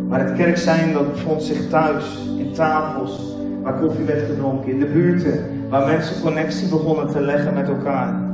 Maar 0.07 0.19
het 0.19 0.37
kerk 0.37 0.57
zijn 0.57 0.93
dat 0.93 1.05
vond 1.13 1.43
zich 1.43 1.69
thuis, 1.69 2.05
in 2.37 2.51
tafels, 2.53 3.19
waar 3.61 3.79
koffie 3.79 4.05
werd 4.05 4.25
gedronken, 4.29 4.71
in 4.71 4.79
de 4.79 4.85
buurten, 4.85 5.67
waar 5.69 5.87
mensen 5.87 6.21
connectie 6.21 6.67
begonnen 6.67 7.07
te 7.07 7.21
leggen 7.21 7.53
met 7.53 7.67
elkaar 7.67 8.27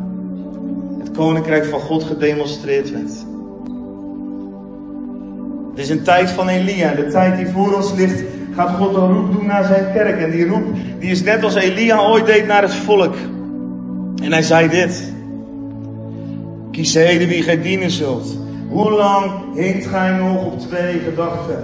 koninkrijk 1.16 1.66
van 1.66 1.80
God 1.80 2.04
gedemonstreerd 2.04 2.92
werd. 2.92 3.26
Het 5.76 5.84
is 5.84 5.90
een 5.90 6.04
tijd 6.04 6.30
van 6.30 6.48
Elia. 6.48 6.94
De 6.94 7.08
tijd 7.08 7.38
die 7.38 7.48
voor 7.48 7.76
ons 7.76 7.94
ligt, 7.94 8.24
gaat 8.56 8.70
God 8.70 8.96
een 8.96 9.14
roep 9.14 9.32
doen 9.32 9.46
naar 9.46 9.64
zijn 9.64 9.94
kerk. 9.94 10.20
En 10.20 10.32
die 10.32 10.48
roep, 10.48 10.64
die 11.00 11.10
is 11.10 11.24
net 11.24 11.44
als 11.44 11.56
Elia 11.56 12.00
ooit 12.00 12.26
deed 12.26 12.48
naar 12.48 12.62
het 12.62 12.74
volk. 12.74 13.16
En 14.24 14.32
hij 14.32 14.42
zei 14.42 14.70
dit. 14.70 15.14
Kies 16.72 16.94
heden 16.94 17.28
wie 17.28 17.44
gij 17.44 17.62
dienen 17.62 17.92
zult. 17.92 18.38
Hoe 18.70 18.92
lang 18.92 19.32
hinkt 19.56 19.86
gij 19.86 20.12
nog 20.12 20.46
op 20.46 20.60
twee 20.60 21.00
gedachten? 21.00 21.64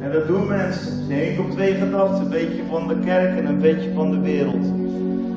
En 0.00 0.12
dat 0.12 0.26
doen 0.26 0.46
mensen. 0.46 1.06
Ze 1.08 1.12
hinken 1.12 1.44
op 1.44 1.50
twee 1.50 1.74
gedachten. 1.74 2.24
Een 2.24 2.30
beetje 2.30 2.62
van 2.70 2.88
de 2.88 2.96
kerk 3.04 3.38
en 3.38 3.46
een 3.46 3.60
beetje 3.60 3.90
van 3.94 4.10
de 4.10 4.20
wereld. 4.20 4.64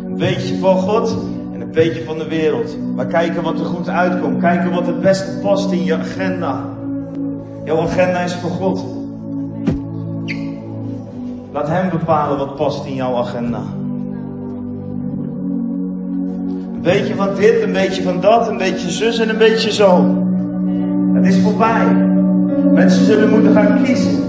Een 0.06 0.18
beetje 0.18 0.58
van 0.58 0.78
God 0.78 1.18
een 1.62 1.72
beetje 1.72 2.04
van 2.04 2.18
de 2.18 2.28
wereld. 2.28 2.78
Maar 2.96 3.06
kijken 3.06 3.44
wat 3.44 3.60
er 3.60 3.66
goed 3.66 3.90
uitkomt. 3.90 4.40
Kijken 4.40 4.72
wat 4.72 4.86
het 4.86 5.02
beste 5.02 5.40
past 5.42 5.72
in 5.72 5.84
je 5.84 5.96
agenda. 5.96 6.77
Jouw 7.68 7.82
agenda 7.82 8.20
is 8.20 8.34
voor 8.34 8.50
God. 8.50 8.86
Laat 11.54 11.68
Hem 11.68 11.90
bepalen 11.90 12.38
wat 12.38 12.56
past 12.56 12.86
in 12.86 12.94
jouw 12.94 13.16
agenda. 13.16 13.62
Een 16.74 16.82
beetje 16.82 17.16
van 17.16 17.36
dit, 17.36 17.62
een 17.62 17.74
beetje 17.74 18.04
van 18.04 18.22
dat, 18.22 18.48
een 18.48 18.58
beetje 18.58 18.90
zus 18.90 19.20
en 19.20 19.30
een 19.30 19.38
beetje 19.38 19.72
zo. 19.72 20.16
Het 21.14 21.26
is 21.26 21.42
voorbij. 21.42 21.86
Mensen 22.74 23.06
zullen 23.06 23.30
moeten 23.30 23.54
gaan 23.54 23.84
kiezen. 23.84 24.24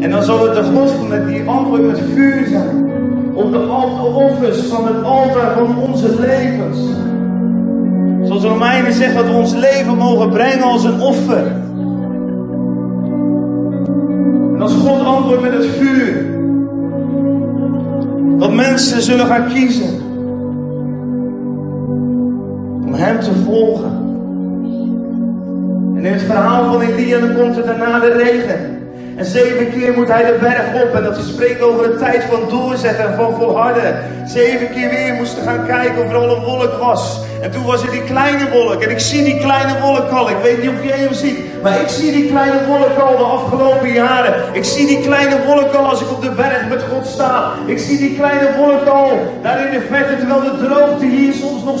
En 0.00 0.10
dan 0.10 0.22
zal 0.22 0.44
het 0.44 0.54
de 0.54 0.62
God 0.62 1.08
met 1.08 1.26
die 1.26 1.48
antwoord 1.48 1.86
met 1.86 2.00
vuur 2.14 2.46
zijn 2.46 2.90
op 3.34 3.52
de 3.52 3.68
offers 4.14 4.60
van 4.60 4.86
het 4.86 5.02
altaar 5.02 5.54
van 5.54 5.78
onze 5.78 6.20
levens. 6.20 6.78
Zoals 8.26 8.44
Romeinen 8.44 8.92
zegt 8.92 9.14
dat 9.14 9.26
we 9.26 9.32
ons 9.32 9.54
leven 9.54 9.96
mogen 9.96 10.30
brengen 10.30 10.62
als 10.62 10.84
een 10.84 11.00
offer. 11.00 11.66
Antwoordt 15.08 15.42
met 15.42 15.52
het 15.52 15.66
vuur, 15.66 16.26
dat 18.38 18.52
mensen 18.52 19.02
zullen 19.02 19.26
gaan 19.26 19.48
kiezen 19.48 20.00
om 22.86 22.94
Hem 22.94 23.20
te 23.20 23.34
volgen. 23.44 24.06
En 25.96 26.04
in 26.04 26.12
het 26.12 26.22
verhaal 26.22 26.72
van 26.72 26.80
Elia 26.80 27.18
komt 27.18 27.56
er 27.56 27.66
daarna 27.66 27.98
de 27.98 28.12
regen. 28.12 28.77
En 29.18 29.24
zeven 29.24 29.70
keer 29.70 29.92
moet 29.92 30.08
hij 30.08 30.24
de 30.24 30.36
berg 30.40 30.82
op. 30.82 30.94
En 30.94 31.02
dat 31.02 31.18
spreekt 31.28 31.62
over 31.62 31.84
een 31.84 31.98
tijd 31.98 32.24
van 32.24 32.40
doorzetten 32.48 33.04
en 33.04 33.14
van 33.14 33.34
volharden. 33.34 33.94
Zeven 34.26 34.70
keer 34.70 34.88
weer 34.88 35.14
moesten 35.14 35.42
gaan 35.42 35.66
kijken 35.66 36.04
of 36.04 36.10
er 36.10 36.16
al 36.16 36.36
een 36.36 36.42
wolk 36.42 36.72
was. 36.80 37.20
En 37.42 37.50
toen 37.50 37.64
was 37.64 37.82
er 37.82 37.90
die 37.90 38.04
kleine 38.04 38.50
wolk. 38.50 38.82
En 38.82 38.90
ik 38.90 38.98
zie 38.98 39.24
die 39.24 39.38
kleine 39.38 39.80
wolk 39.80 40.10
al. 40.10 40.30
Ik 40.30 40.36
weet 40.42 40.62
niet 40.62 40.70
of 40.70 40.84
jij 40.84 40.98
hem 40.98 41.12
ziet. 41.12 41.38
Maar 41.62 41.80
ik 41.80 41.88
zie 41.88 42.12
die 42.12 42.28
kleine 42.28 42.66
wolk 42.66 42.98
al 42.98 43.16
de 43.16 43.22
afgelopen 43.22 43.92
jaren. 43.92 44.34
Ik 44.52 44.64
zie 44.64 44.86
die 44.86 45.00
kleine 45.00 45.44
wolk 45.46 45.74
al 45.74 45.84
als 45.84 46.00
ik 46.00 46.10
op 46.10 46.22
de 46.22 46.30
berg 46.30 46.68
met 46.68 46.82
God 46.92 47.06
sta. 47.06 47.52
Ik 47.66 47.78
zie 47.78 47.98
die 47.98 48.16
kleine 48.16 48.48
wolk 48.56 48.86
al 48.86 49.10
daar 49.42 49.66
in 49.66 49.72
de 49.72 49.86
verte. 49.90 50.16
Terwijl 50.16 50.40
de 50.40 50.66
droogte 50.66 51.06
hier 51.06 51.32
soms 51.32 51.64
nog 51.64 51.77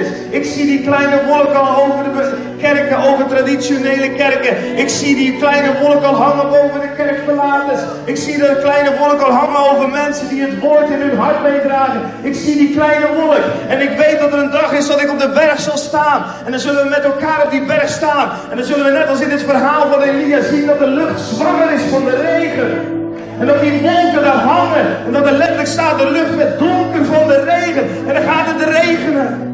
is. 0.00 0.08
Ik 0.30 0.44
zie 0.44 0.66
die 0.66 0.82
kleine 0.82 1.20
wolk 1.26 1.54
al 1.54 1.84
over 1.84 2.04
de 2.04 2.10
kerken. 2.58 2.98
Over 2.98 3.26
traditionele 3.26 4.10
kerken. 4.10 4.54
Ik 4.76 4.88
zie 4.88 5.16
die 5.16 5.36
kleine 5.38 5.70
wolk 5.82 6.02
al 6.04 6.14
hangen 6.14 6.48
boven 6.48 6.80
de 6.80 6.88
kerkverlaters. 6.96 7.80
Ik 8.04 8.16
zie 8.16 8.38
de 8.38 8.58
kleine 8.62 8.90
wolk 8.98 9.20
al 9.20 9.32
hangen 9.32 9.70
over 9.70 9.88
mensen 9.88 10.28
die 10.28 10.42
het 10.42 10.60
woord 10.60 10.88
in 10.88 11.00
hun 11.00 11.18
hart 11.18 11.42
meedragen. 11.42 12.00
Ik 12.22 12.34
zie 12.34 12.56
die 12.56 12.74
kleine 12.76 13.06
wolk. 13.14 13.44
En 13.68 13.80
ik 13.80 13.90
weet 13.90 14.18
dat 14.18 14.32
er 14.32 14.38
een 14.38 14.50
dag 14.50 14.72
is 14.72 14.86
dat 14.86 15.00
ik 15.00 15.10
op 15.10 15.18
de 15.18 15.28
berg 15.28 15.60
zal 15.60 15.76
staan. 15.76 16.22
En 16.44 16.50
dan 16.50 16.60
zullen 16.60 16.82
we 16.82 16.88
met 16.88 17.04
elkaar 17.04 17.42
op 17.44 17.50
die 17.50 17.64
berg 17.64 17.88
staan. 17.88 18.30
En 18.50 18.56
dan 18.56 18.66
zullen 18.66 18.84
we 18.84 18.90
net 18.90 19.08
als 19.08 19.20
in 19.20 19.28
dit 19.28 19.42
verhaal 19.42 19.90
van 19.90 20.02
Elia 20.02 20.42
zien 20.42 20.66
dat 20.66 20.78
de 20.78 20.86
lucht 20.86 21.20
zwanger 21.20 21.72
is 21.72 21.82
van 21.90 22.04
de 22.04 22.16
regen. 22.16 22.96
En 23.38 23.46
dat 23.46 23.60
die 23.60 23.80
wolken 23.80 24.22
daar 24.22 24.42
hangen. 24.52 24.86
En 25.06 25.12
dat 25.12 25.26
er 25.26 25.32
letterlijk 25.32 25.68
staat, 25.68 25.98
de 25.98 26.10
lucht 26.10 26.36
met 26.36 26.58
donker 26.58 27.04
van 27.04 27.28
de 27.28 27.44
regen. 27.44 27.82
En 28.06 28.14
dan 28.14 28.22
gaat 28.22 28.46
het 28.46 28.62
regenen. 28.68 29.47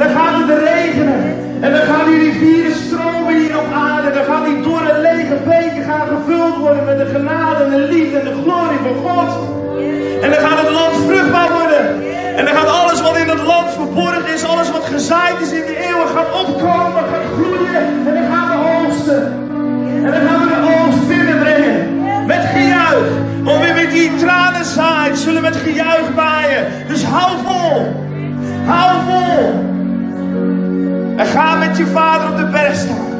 Dan 0.00 0.10
gaat 0.10 0.34
het 0.40 0.58
regenen. 0.58 1.22
En 1.60 1.72
dan 1.72 1.80
gaan 1.80 2.04
die 2.06 2.18
rivieren 2.18 2.74
stromen 2.86 3.34
hier 3.40 3.58
op 3.58 3.68
aarde. 3.72 4.10
Dan 4.10 4.24
gaan 4.24 4.44
die 4.44 4.60
dorre 4.60 4.94
lege 5.00 5.36
beken 5.44 5.82
gaan 5.90 6.06
gevuld 6.14 6.56
worden 6.56 6.84
met 6.84 6.98
de 6.98 7.08
genade 7.14 7.64
en 7.64 7.70
de 7.70 7.84
liefde 7.92 8.18
en 8.18 8.24
de 8.24 8.36
glorie 8.42 8.80
van 8.86 8.96
God. 9.04 9.30
En 10.22 10.30
dan 10.32 10.40
gaat 10.44 10.58
het 10.64 10.70
land 10.78 10.94
vruchtbaar 11.06 11.50
worden. 11.58 11.84
En 12.38 12.44
dan 12.44 12.54
gaat 12.54 12.70
alles 12.80 13.00
wat 13.00 13.16
in 13.16 13.28
het 13.28 13.42
land 13.42 13.68
verborgen 13.70 14.32
is, 14.34 14.44
alles 14.44 14.70
wat 14.70 14.84
gezaaid 14.84 15.40
is 15.40 15.52
in 15.52 15.66
de 15.70 15.76
eeuwen, 15.86 16.08
gaat 16.16 16.32
opkomen, 16.42 17.02
gaat 17.12 17.28
groeien. 17.36 17.84
En 18.08 18.14
dan 18.14 18.26
gaan 18.32 18.48
we 18.52 18.58
oogsten. 18.76 19.22
En 20.04 20.10
dan 20.14 20.22
gaan 20.26 20.40
we 20.40 20.48
de 20.54 20.60
oogst 20.78 21.08
binnenbrengen. 21.08 21.76
Met 22.26 22.44
gejuich. 22.54 23.10
Want 23.42 23.64
wie 23.64 23.74
met 23.74 23.90
die 23.90 24.16
tranen 24.16 24.64
zaait, 24.64 25.18
zullen 25.18 25.42
met 25.42 25.56
gejuich 25.56 26.14
baaien. 26.14 26.66
Dus 26.88 27.04
hou 27.04 27.30
vol. 27.44 28.08
Hou. 28.66 28.99
En 31.20 31.26
ga 31.26 31.54
met 31.54 31.76
je 31.76 31.86
vader 31.86 32.30
op 32.30 32.36
de 32.36 32.46
berg 32.46 32.74
staan. 32.74 33.12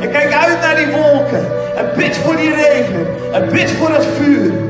En 0.00 0.10
kijk 0.10 0.32
uit 0.32 0.60
naar 0.60 0.76
die 0.76 0.86
wolken. 0.86 1.44
En 1.76 1.90
bid 1.96 2.16
voor 2.16 2.36
die 2.36 2.54
regen. 2.54 3.06
En 3.32 3.48
bid 3.52 3.70
voor 3.70 3.90
het 3.90 4.06
vuur. 4.18 4.69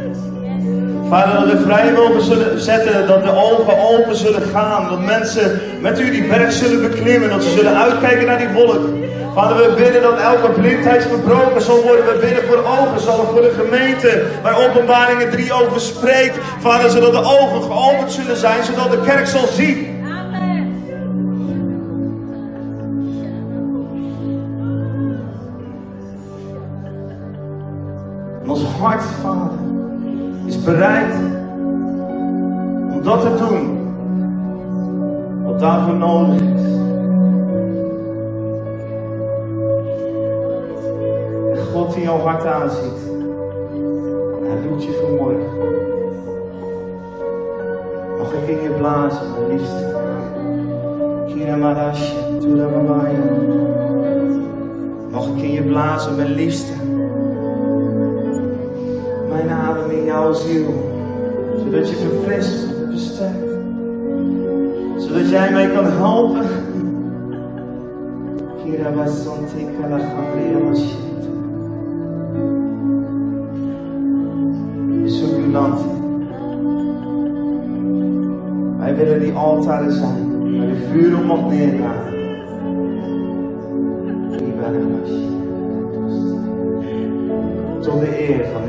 Vader, 1.11 1.39
dat 1.39 1.57
we 1.57 1.63
vrij 1.63 1.93
zullen 2.19 2.61
zetten, 2.61 3.07
dat 3.07 3.23
de 3.23 3.35
ogen 3.35 3.79
open 3.79 4.15
zullen 4.15 4.41
gaan. 4.41 4.89
Dat 4.89 5.05
mensen 5.05 5.61
met 5.79 5.99
u 5.99 6.11
die 6.11 6.27
berg 6.27 6.51
zullen 6.51 6.91
beklimmen, 6.91 7.29
dat 7.29 7.43
ze 7.43 7.49
zullen 7.49 7.81
uitkijken 7.81 8.25
naar 8.25 8.37
die 8.37 8.49
wolk. 8.49 8.89
Vader, 9.33 9.57
we 9.57 9.73
bidden 9.75 10.01
dat 10.01 10.19
elke 10.19 10.49
blindheid 10.49 11.03
verbroken 11.03 11.61
zal 11.61 11.81
worden. 11.81 12.05
We 12.05 12.17
bidden 12.21 12.43
voor 12.43 12.57
ogen, 12.57 12.99
zal 12.99 13.23
voor 13.31 13.41
de 13.41 13.53
gemeente, 13.63 14.25
waar 14.43 14.67
openbaringen 14.67 15.29
3 15.29 15.53
over 15.53 15.79
spreekt. 15.79 16.37
Vader, 16.59 16.89
zodat 16.89 17.11
de 17.11 17.23
ogen 17.39 17.61
geopend 17.61 18.11
zullen 18.11 18.37
zijn, 18.37 18.63
zodat 18.63 18.91
de 18.91 19.01
kerk 19.01 19.27
zal 19.27 19.47
zien. 19.47 19.99
En 28.43 28.49
ons 28.49 28.63
hart, 28.79 29.03
Vader, 29.21 29.60
bereid 30.65 31.13
om 32.91 33.03
dat 33.03 33.21
te 33.21 33.35
doen 33.37 33.79
wat 35.43 35.59
daarvoor 35.59 35.95
nodig 35.95 36.41
is. 36.41 36.61
En 41.51 41.65
God 41.73 41.93
die 41.93 42.03
jouw 42.03 42.19
hart 42.19 42.45
aanziet, 42.45 43.09
hij 44.43 44.61
doet 44.69 44.83
je 44.83 44.99
vanmorgen. 45.01 45.79
Mag 48.17 48.33
ik 48.33 48.47
in 48.47 48.63
je 48.63 48.69
blazen, 48.77 49.27
mijn 49.31 49.57
liefste. 49.57 49.99
Kira 51.27 51.55
Marashi, 51.55 52.15
Tura. 52.39 52.67
Mag 55.11 55.27
ik 55.27 55.41
in 55.41 55.51
je 55.51 55.63
blazen, 55.63 56.15
mijn 56.15 56.31
liefste. 56.31 56.80
Mijn 59.31 59.49
adem 59.49 59.91
in 59.91 60.05
jouw 60.05 60.33
ziel. 60.33 60.91
Zodat 61.63 61.89
je 61.89 61.95
verfrist 61.95 62.63
en 62.63 62.87
versterkt. 62.89 63.51
Zodat 64.97 65.29
jij 65.29 65.51
mij 65.51 65.69
kan 65.69 65.85
helpen. 65.85 66.45
Kira 68.63 68.91
Basanti 68.91 69.67
Kalachandria 69.81 70.57
Mashit. 70.67 70.99
Bezoek 75.03 75.37
uw 75.37 75.51
land. 75.51 75.79
Wij 78.77 78.95
willen 78.95 79.19
die 79.19 79.33
altaren 79.33 79.91
zijn, 79.91 80.57
waar 80.57 80.67
de 80.67 80.75
vuur 80.91 81.17
op 81.17 81.25
mag 81.25 81.49
neergaan. 81.49 82.09
Tot 87.81 87.99
de 87.99 88.29
eer 88.29 88.45
van 88.53 88.60